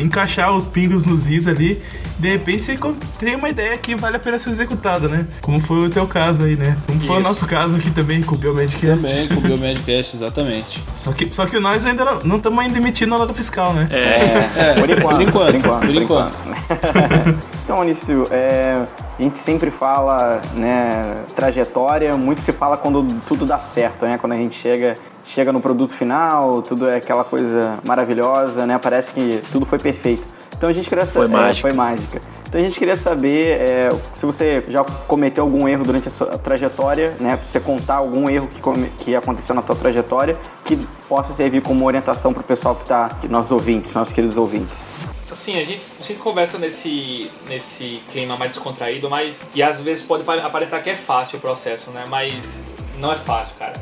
[0.00, 1.80] encaixar os pingos nos is ali.
[2.22, 2.76] De repente você
[3.18, 5.26] tem uma ideia que vale a pena ser executada, né?
[5.40, 6.76] Como foi o teu caso aí, né?
[6.86, 9.02] Como foi o nosso caso aqui também com o Biomedcast.
[9.04, 10.80] Também com o Biomedcast, exatamente.
[10.94, 13.88] Só que, só que nós ainda não- estamos ainda emitindo a nota fiscal, né?
[13.90, 17.38] É, por enquanto, por enquanto, por enquanto, por enquanto.
[17.64, 18.84] então, Onício, é,
[19.18, 24.16] a gente sempre fala, né, trajetória, muito se fala quando tudo dá certo, né?
[24.16, 24.94] Quando a gente chega,
[25.24, 28.78] chega no produto final, tudo é aquela coisa maravilhosa, né?
[28.78, 30.40] Parece que tudo foi perfeito.
[30.62, 31.36] Então a gente queria Foi saber.
[31.36, 31.68] mágica.
[31.68, 32.20] foi mágica.
[32.48, 36.38] Então a gente queria saber é, se você já cometeu algum erro durante a sua
[36.38, 37.36] trajetória, né?
[37.36, 38.62] Pra você contar algum erro que,
[39.04, 40.76] que aconteceu na tua trajetória que
[41.08, 44.94] possa servir como orientação pro pessoal que tá, que nossos ouvintes, nossos queridos ouvintes.
[45.28, 49.42] Assim, a gente, a gente conversa nesse, nesse clima mais descontraído, mas.
[49.56, 52.04] E às vezes pode pare- aparentar que é fácil o processo, né?
[52.08, 52.66] Mas
[53.00, 53.72] não é fácil, cara.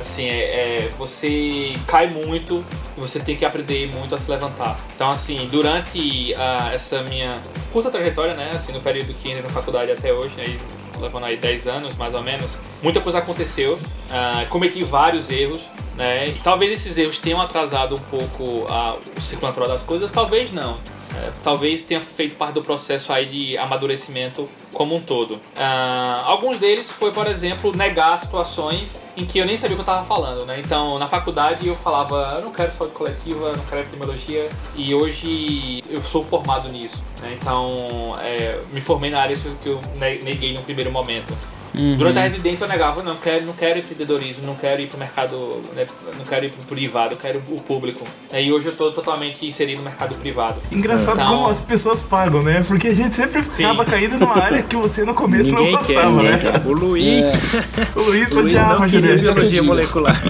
[0.00, 2.64] Assim, é, é- você cai muito
[2.96, 4.78] e você tem que aprender muito a se levantar.
[4.94, 7.38] Então, assim, durante ah, essa minha
[7.72, 8.50] curta trajetória, né?
[8.54, 10.58] Assim, no período que entrei na faculdade até hoje, aí,
[10.98, 13.78] levando aí 10 anos mais ou menos, muita coisa aconteceu.
[14.10, 15.60] ah, cometi vários erros.
[15.96, 16.28] Né?
[16.28, 20.50] E talvez esses erros tenham atrasado um pouco ah, o ciclo natural das coisas, talvez
[20.50, 20.78] não.
[21.16, 25.40] É, talvez tenha feito parte do processo aí de amadurecimento como um todo.
[25.56, 29.88] Ah, alguns deles foi, por exemplo, negar situações em que eu nem sabia o que
[29.88, 30.46] eu estava falando.
[30.46, 30.60] Né?
[30.60, 35.82] Então, na faculdade eu falava, eu não quero saúde coletiva, não quero epidemiologia, e hoje
[35.90, 37.02] eu sou formado nisso.
[37.20, 37.36] Né?
[37.40, 41.36] Então, é, me formei na área que eu ne- neguei no primeiro momento.
[41.74, 41.96] Uhum.
[41.96, 45.36] Durante a residência eu negava, não quero, não quero empreendedorismo, não quero ir pro mercado,
[45.74, 45.86] né,
[46.18, 48.04] não quero ir pro privado, eu quero o público.
[48.32, 50.60] É, E hoje eu tô totalmente inserido no mercado privado.
[50.72, 52.64] Engraçado Então- como as pessoas pagam, né?
[52.66, 53.64] Porque a gente sempre Sim.
[53.64, 56.38] acaba caindo numa área que você no começo Ninguém não gostava, né?
[56.38, 56.66] quer.
[56.66, 57.26] O Luiz,
[57.94, 60.20] O Luiz o Luiz odiava não queria biologia molecular.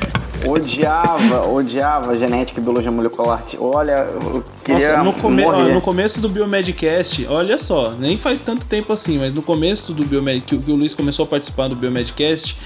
[0.46, 3.42] Odiava, odiava genética e biologia molecular.
[3.58, 5.74] Olha, eu queria Nossa, no, come- morrer.
[5.74, 10.04] no começo do Biomedcast, olha só, nem faz tanto tempo assim, mas no começo do
[10.04, 12.56] Biomed, que, o- que o Luiz começou a participar do Biomedcast,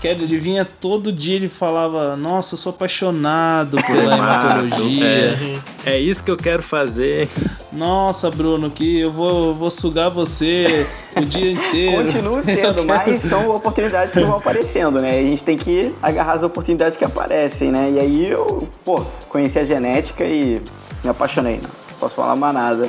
[0.00, 5.36] que ele vinha todo dia ele falava, nossa, eu sou apaixonado pela hematologia.
[5.84, 7.28] É, é isso que eu quero fazer.
[7.70, 11.96] Nossa, Bruno, que eu vou, vou sugar você o dia inteiro.
[12.02, 15.18] Continua sendo, mas são oportunidades que vão aparecendo, né?
[15.18, 17.90] A gente tem que agarrar as oportunidades que aparecem, né?
[17.90, 20.62] E aí eu, pô, conheci a genética e
[21.04, 22.88] me apaixonei, não posso falar mais nada.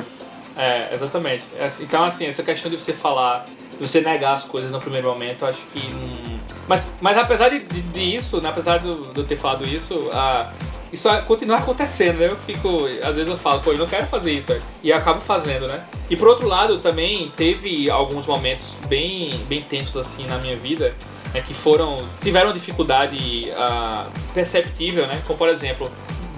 [0.56, 1.44] É, exatamente.
[1.58, 4.78] É assim, Então, assim, essa questão de você falar, de você negar as coisas no
[4.78, 5.78] primeiro momento, acho que.
[5.80, 6.38] Hum...
[6.68, 10.52] Mas, mas apesar de, de, de isso, né, apesar de eu ter falado isso, ah,
[10.92, 12.28] isso a- continua acontecendo, né?
[12.30, 12.86] Eu fico.
[13.02, 14.62] Às vezes eu falo, pô, eu não quero fazer isso, velho.
[14.82, 15.82] E acabo fazendo, né?
[16.10, 20.94] E por outro lado, também teve alguns momentos bem, bem tensos assim na minha vida.
[21.32, 25.18] Né, que foram tiveram dificuldade ah, perceptível, né?
[25.26, 25.90] Como por exemplo,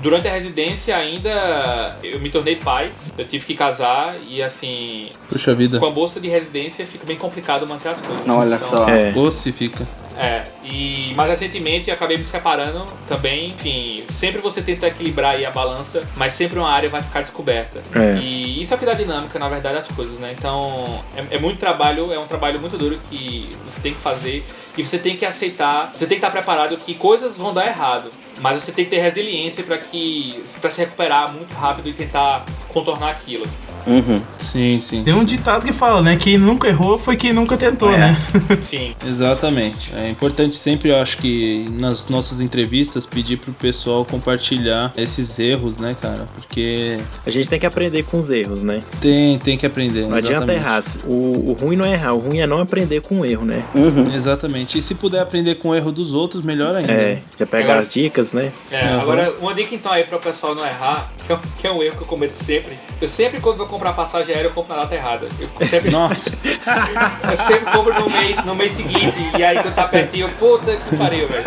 [0.04, 5.54] durante a residência ainda eu me tornei pai, eu tive que casar e assim, Puxa
[5.54, 5.78] vida.
[5.78, 8.26] com a bolsa de residência fica bem complicado manter as coisas.
[8.26, 8.86] Não, olha só.
[8.86, 9.14] É.
[9.16, 9.88] Ou se fica.
[10.18, 13.46] É, e mais recentemente eu acabei me separando também.
[13.46, 17.82] Enfim, sempre você tenta equilibrar aí a balança, mas sempre uma área vai ficar descoberta.
[17.94, 18.18] É.
[18.18, 20.34] E isso é o que dá dinâmica, na verdade, das coisas, né?
[20.36, 24.44] Então, é, é muito trabalho, é um trabalho muito duro que você tem que fazer
[24.76, 28.10] e você tem que aceitar, você tem que estar preparado que coisas vão dar errado.
[28.40, 32.44] Mas você tem que ter resiliência para que para se recuperar muito rápido e tentar
[32.68, 33.44] contornar aquilo.
[33.86, 34.16] Uhum.
[34.38, 35.04] Sim, sim.
[35.04, 36.16] Tem um ditado que fala, né?
[36.16, 37.98] Quem nunca errou foi quem nunca tentou, É.
[37.98, 38.16] né?
[38.62, 38.94] Sim.
[39.06, 39.90] Exatamente.
[39.94, 45.76] É importante sempre, eu acho que nas nossas entrevistas, pedir pro pessoal compartilhar esses erros,
[45.76, 46.24] né, cara?
[46.34, 48.80] Porque A gente tem que aprender com os erros, né?
[49.00, 50.06] tem, tem que aprender.
[50.06, 50.98] Não adianta exatamente.
[51.04, 51.12] errar.
[51.14, 53.62] O, o ruim não é errar, o ruim é não aprender com o erro, né?
[53.74, 54.14] Uhum.
[54.14, 54.78] Exatamente.
[54.78, 56.90] E se puder aprender com o erro dos outros, melhor ainda.
[56.92, 58.52] É, já pegar Agora- as dicas, né?
[58.70, 59.00] É, Uhum.
[59.00, 61.72] Agora, uma dica então aí para o pessoal não errar, que é, um, que é
[61.72, 62.78] um erro que eu cometo sempre.
[63.00, 65.28] Eu sempre, quando vou comprar passagem aérea, eu compro na data errada.
[65.38, 66.14] Eu sempre, Nossa,
[67.30, 70.76] eu sempre compro no mês, no mês seguinte, e aí quando tá pertinho, eu, puta
[70.76, 71.44] que pariu, velho.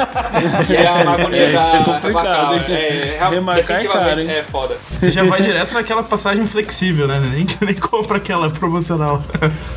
[0.70, 4.30] E aí a agonia É, da é complicado, é, Remarcar é caro, hein?
[4.30, 4.78] É foda.
[5.00, 7.20] Você já vai direto naquela passagem flexível, né?
[7.20, 9.22] Nem, nem compra aquela promocional.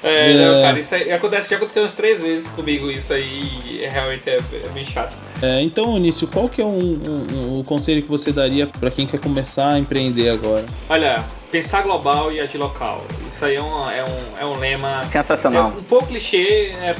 [0.02, 0.34] É, É.
[0.34, 4.28] não, cara, isso aí acontece, já aconteceu umas três vezes comigo isso aí, e realmente
[4.28, 5.16] é, é bem chato.
[5.42, 7.26] É, então, Onício, qual que é um, um-
[7.56, 10.64] um- o conselho que você daria pra quem quer começar a empreender agora?
[10.88, 13.04] Olha, pensar global e agir local.
[13.26, 15.04] Isso aí é um, é um, é um lema.
[15.04, 15.72] Sensacional.
[15.76, 16.70] É um pouco clichê.
[16.74, 16.94] É,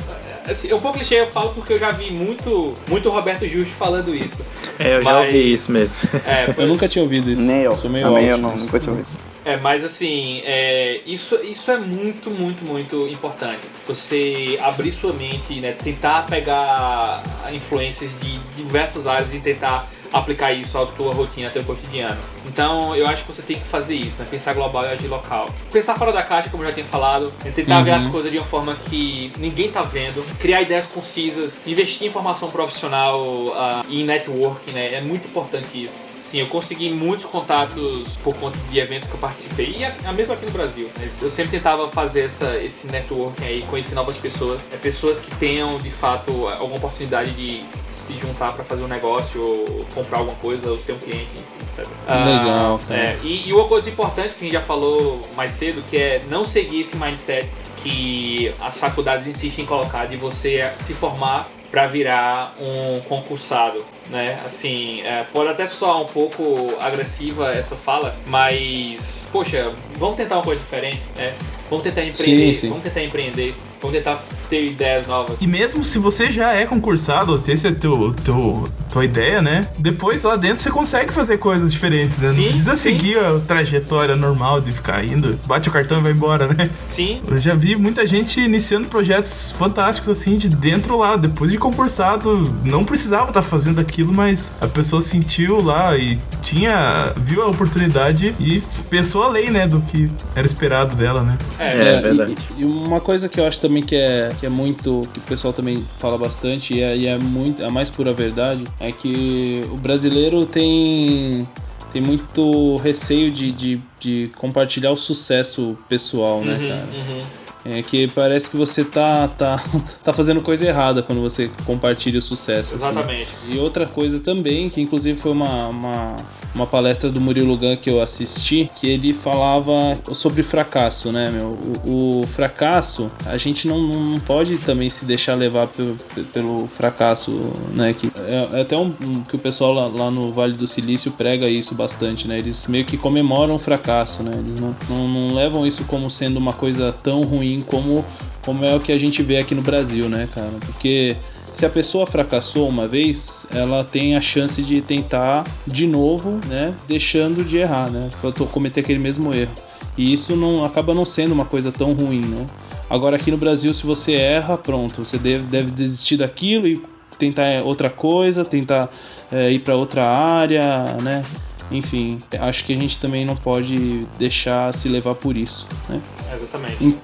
[0.51, 3.71] assim, é um pouco clichê, eu falo porque eu já vi muito, muito Roberto Justo
[3.79, 4.39] falando isso.
[4.79, 5.97] É, eu já Mas- ouvi isso mesmo.
[6.27, 7.43] É, Eu nunca tinha ouvido isso.
[7.43, 7.77] Nem eu.
[7.77, 9.09] Sou meio Também eu não, nunca tinha ouvido.
[9.45, 13.67] É, mas assim, é, isso, isso é muito, muito, muito importante.
[13.87, 20.77] Você abrir sua mente, né, tentar pegar influências de diversas áreas e tentar aplicar isso
[20.77, 22.21] à tua rotina, ao teu cotidiano.
[22.47, 25.49] Então, eu acho que você tem que fazer isso, né, pensar global e agir local.
[25.71, 28.37] Pensar fora da caixa, como eu já tinha falado, é tentar ver as coisas de
[28.37, 33.23] uma forma que ninguém tá vendo, criar ideias concisas, investir em formação profissional
[33.55, 36.10] ah, e em networking, né, é muito importante isso.
[36.31, 40.13] Sim, eu consegui muitos contatos por conta de eventos que eu participei, e a, a
[40.13, 40.89] mesmo aqui no Brasil.
[40.97, 45.29] Mas Eu sempre tentava fazer essa, esse networking aí, conhecer novas pessoas, é, pessoas que
[45.35, 50.37] tenham de fato alguma oportunidade de se juntar para fazer um negócio, ou comprar alguma
[50.37, 51.85] coisa, ou ser um cliente, etc.
[52.09, 53.01] Legal, cara.
[53.01, 56.23] é, e, e uma coisa importante que a gente já falou mais cedo, que é
[56.29, 61.87] não seguir esse mindset que as faculdades insistem em colocar de você se formar para
[61.87, 64.37] virar um concursado, né?
[64.45, 66.43] Assim, é, pode até soar um pouco
[66.81, 71.35] agressiva essa fala, mas poxa, vamos tentar uma coisa diferente, né?
[71.71, 72.69] Vamos tentar empreender, sim.
[72.69, 75.41] vamos tentar empreender, vamos tentar ter ideias novas.
[75.41, 79.69] E mesmo se você já é concursado, se esse é teu, teu, tua ideia, né?
[79.79, 82.27] Depois lá dentro você consegue fazer coisas diferentes, né?
[82.27, 82.91] Não Sim, precisa sim.
[82.91, 86.69] seguir a trajetória normal de ficar indo, bate o cartão e vai embora, né?
[86.85, 91.59] Sim, Eu já vi muita gente iniciando projetos fantásticos assim de dentro lá, depois de
[91.59, 97.47] concursado, não precisava estar fazendo aquilo, mas a pessoa sentiu lá e tinha viu a
[97.47, 101.39] oportunidade e pensou além, né, do que era esperado dela, né?
[101.61, 102.35] É, É, verdade.
[102.57, 105.03] E, e uma coisa que eu acho também que é, que é muito.
[105.13, 107.65] que o pessoal também fala bastante e é, e é muito.
[107.65, 111.47] a mais pura verdade é que o brasileiro tem.
[111.93, 116.85] tem muito receio de, de, de compartilhar o sucesso pessoal, né, Uhum, cara?
[116.87, 117.23] uhum.
[117.65, 119.63] É que parece que você tá, tá,
[120.03, 122.75] tá fazendo coisa errada quando você compartilha o sucesso.
[122.75, 122.87] assim.
[122.87, 123.35] exatamente.
[123.51, 126.17] E outra coisa também, que inclusive foi uma, uma,
[126.55, 131.49] uma palestra do Murilo Gun que eu assisti, que ele falava sobre fracasso, né, meu?
[131.85, 135.97] O, o fracasso, a gente não, não pode também se deixar levar pelo,
[136.33, 137.31] pelo fracasso,
[137.73, 137.93] né?
[137.93, 141.11] Que é, é até um, um- que o pessoal lá, lá no Vale do Silício
[141.13, 142.39] prega isso bastante, né?
[142.39, 144.31] Eles meio que comemoram o fracasso, né?
[144.35, 148.05] Eles não, não, não levam isso como sendo uma coisa tão ruim como,
[148.45, 150.53] como é o que a gente vê aqui no Brasil, né, cara?
[150.67, 151.17] Porque
[151.55, 156.75] se a pessoa fracassou uma vez, ela tem a chance de tentar de novo, né?
[156.87, 158.11] Deixando de errar, né?
[158.53, 159.53] Cometer aquele mesmo erro.
[159.97, 162.47] E isso não acaba não sendo uma coisa tão ruim, né?
[162.89, 166.83] Agora aqui no Brasil, se você erra, pronto, você deve, deve desistir daquilo e
[167.19, 168.89] tentar outra coisa, tentar
[169.31, 170.63] é, ir para outra área,
[171.03, 171.23] né?
[171.71, 176.03] Enfim, acho que a gente também não pode deixar se levar por isso, né?
[176.35, 176.99] Exatamente.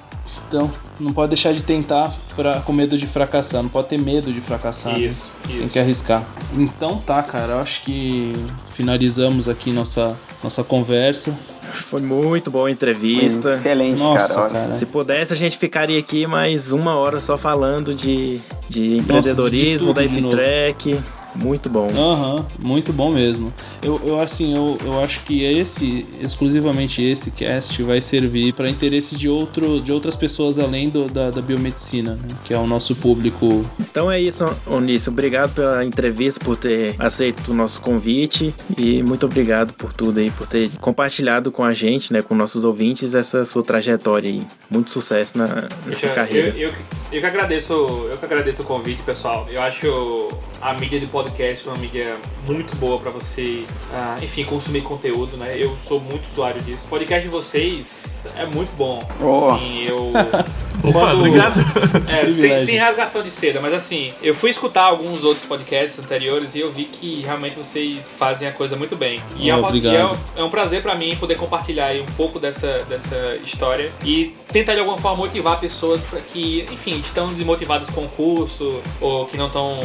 [0.49, 0.71] Então,
[1.01, 4.41] não pode deixar de tentar pra, com medo de fracassar, não pode ter medo de
[4.41, 4.93] fracassar.
[4.93, 5.01] né?
[5.01, 5.73] Isso, Tem isso.
[5.73, 6.25] que arriscar.
[6.55, 8.33] Então tá, cara, eu acho que
[8.75, 11.33] finalizamos aqui nossa, nossa conversa.
[11.73, 13.51] Foi muito boa a entrevista.
[13.53, 14.73] Excelente, Nossa, cara.
[14.73, 20.03] Se pudesse, a gente ficaria aqui mais uma hora só falando de, de empreendedorismo, da
[20.03, 20.37] de novo.
[20.37, 20.99] Eptrek.
[21.43, 21.89] Muito bom.
[21.89, 23.53] Aham, muito bom mesmo.
[23.83, 29.17] Eu, eu assim, eu, eu acho que esse, exclusivamente esse cast vai servir para interesse
[29.17, 32.29] de, outro, de outras pessoas além do, da, da biomedicina, né?
[32.45, 33.65] que é o nosso público.
[33.79, 35.13] Então é isso, Onísio.
[35.13, 40.31] Obrigado pela entrevista, por ter aceito o nosso convite e muito obrigado por tudo aí,
[40.31, 44.43] por ter compartilhado com a gente, né, com nossos ouvintes, essa sua trajetória aí.
[44.71, 46.49] Muito sucesso na, nessa eu, carreira.
[46.49, 46.75] Eu, eu,
[47.13, 49.47] eu, que agradeço, eu que agradeço o convite, pessoal.
[49.51, 50.31] Eu acho
[50.61, 51.26] a mídia de podcast
[51.67, 52.17] uma mídia
[52.49, 55.55] muito boa para você, uh, enfim, consumir conteúdo, né?
[55.59, 56.87] Eu sou muito usuário disso.
[56.87, 59.03] O podcast de vocês é muito bom.
[59.23, 59.51] Oh.
[59.55, 60.13] Assim, eu.
[60.85, 61.61] Opa, obrigado.
[62.09, 66.55] É, sem, sem rasgação de seda, mas assim, eu fui escutar alguns outros podcasts anteriores
[66.55, 69.21] e eu vi que realmente vocês fazem a coisa muito bem.
[69.37, 69.93] E, Oh, é, uma, obrigado.
[69.93, 73.37] e é, um- é um prazer pra mim poder compartilhar aí um pouco dessa, dessa
[73.43, 78.09] história e tentar de alguma forma motivar pessoas pra que, enfim, estão desmotivadas com o
[78.09, 79.81] curso ou que não estão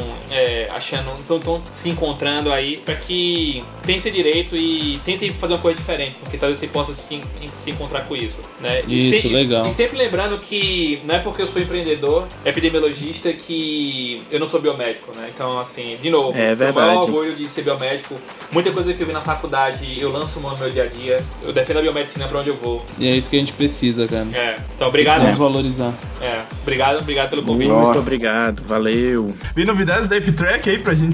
[0.76, 5.78] achando, não estão se encontrando aí, pra que pensem direito e tentem fazer uma coisa
[5.78, 7.20] diferente, porque talvez você possa se,
[7.54, 8.82] se encontrar com isso, né?
[8.88, 9.66] E Isso, se- e- legal.
[9.66, 14.62] E sempre lembrando que não é porque eu sou empreendedor, epidemiologista, que eu não sou
[14.62, 15.30] biomédico, né?
[15.34, 17.12] Então, assim, de novo, É tenho o maior verdade.
[17.12, 18.16] orgulho de ser biomédico.
[18.52, 21.18] Muita coisa que eu vi na faculdade, eu lanço mão no meu dia a dia.
[21.44, 22.84] Eu defendo a biomedicina pra onde eu vou.
[22.98, 24.28] E é isso que a gente precisa, cara.
[24.34, 24.56] É.
[24.76, 25.22] Então, obrigado.
[25.22, 25.94] Vamos valorizar.
[26.22, 26.42] É.
[26.62, 27.72] Obrigado, obrigado pelo convite.
[27.72, 29.34] Muito obrigado, valeu.
[29.56, 31.11] Vi novidades da Epitrack aí pra gente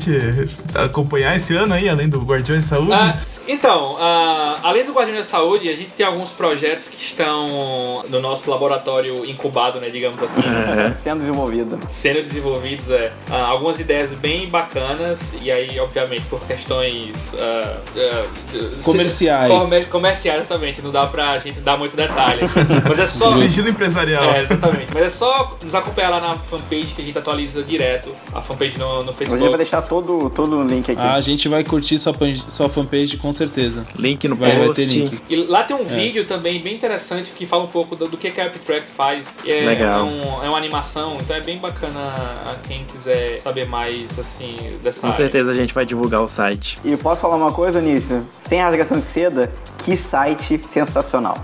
[0.75, 2.91] acompanhar esse ano aí, além do Guardiões de Saúde.
[2.93, 3.17] Ah,
[3.47, 8.19] então, ah, além do Guardião da Saúde, a gente tem alguns projetos que estão no
[8.19, 10.41] nosso laboratório incubado, né, digamos assim.
[10.41, 10.93] Aham.
[10.93, 11.79] Sendo desenvolvido.
[11.89, 18.25] sendo desenvolvidos é, ah, algumas ideias bem bacanas e aí obviamente por questões ah, ah,
[18.51, 19.51] de- Comerciais.
[19.51, 22.41] Comer- comerciais exatamente não dá pra gente dar muito detalhe
[22.87, 24.23] mas é só Sigilo empresarial.
[24.25, 28.11] é, exatamente mas é só nos acompanhar lá na fanpage que a gente atualiza direto
[28.33, 31.01] a fanpage no, no A gente vai Facebook deixar todo, todo o link aqui.
[31.01, 33.83] Ah, a gente vai curtir sua, pan- sua fanpage com certeza.
[33.97, 34.99] Link no Vai, vai ter post.
[34.99, 35.19] link.
[35.29, 38.29] E lá tem um vídeo também bem interessante que fala um pouco do, do que,
[38.31, 39.37] que a Epitrack faz.
[39.45, 39.99] É, Legal.
[39.99, 42.13] É, um- é uma animação, então é bem bacana
[42.45, 45.17] a quem quiser saber mais assim dessa Com área.
[45.17, 46.77] certeza a gente vai divulgar o site.
[46.83, 48.19] E posso falar uma coisa, Nício?
[48.37, 49.51] Sem rasgação de seda,
[49.83, 51.37] que site sensacional.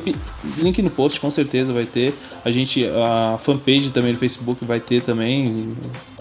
[0.59, 2.13] link no post, com certeza vai ter.
[2.45, 5.67] A gente, a fanpage também no Facebook vai ter também.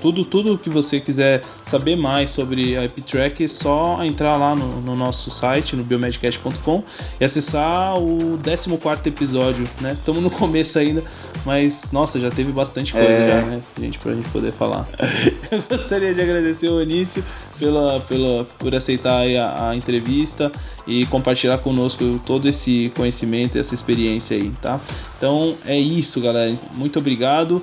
[0.01, 4.81] Tudo, tudo que você quiser saber mais sobre a Epitrack, é só entrar lá no,
[4.81, 6.83] no nosso site, no biomedcast.com
[7.21, 9.93] e acessar o 14 episódio, né?
[9.93, 11.05] Estamos no começo ainda,
[11.45, 13.29] mas nossa, já teve bastante coisa É.
[13.29, 13.63] já, né?
[13.79, 14.89] Gente, pra gente poder falar.
[15.51, 17.25] Eu gostaria de agradecer o Anício
[17.59, 20.51] pela, pela, por aceitar aí a, a entrevista
[20.87, 24.81] e compartilhar conosco todo esse conhecimento e essa experiência aí, tá?
[25.17, 26.53] Então é isso, galera.
[26.75, 27.63] Muito obrigado.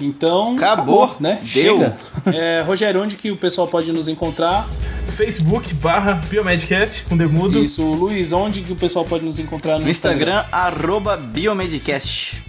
[0.00, 1.16] Então, Acabou.
[1.20, 1.42] né?
[1.52, 1.65] Deu.
[1.72, 1.96] Chega.
[2.32, 4.68] É, Rogério, onde que o pessoal pode nos encontrar?
[5.08, 7.62] Facebook barra Biomedcast com Demudo.
[7.62, 12.42] Isso, Luiz, onde que o pessoal pode nos encontrar no, No Instagram, arroba Biomedcast.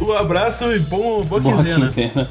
[0.00, 1.86] Um abraço e bom, boa Boa quinzena.
[1.88, 2.30] quinzena.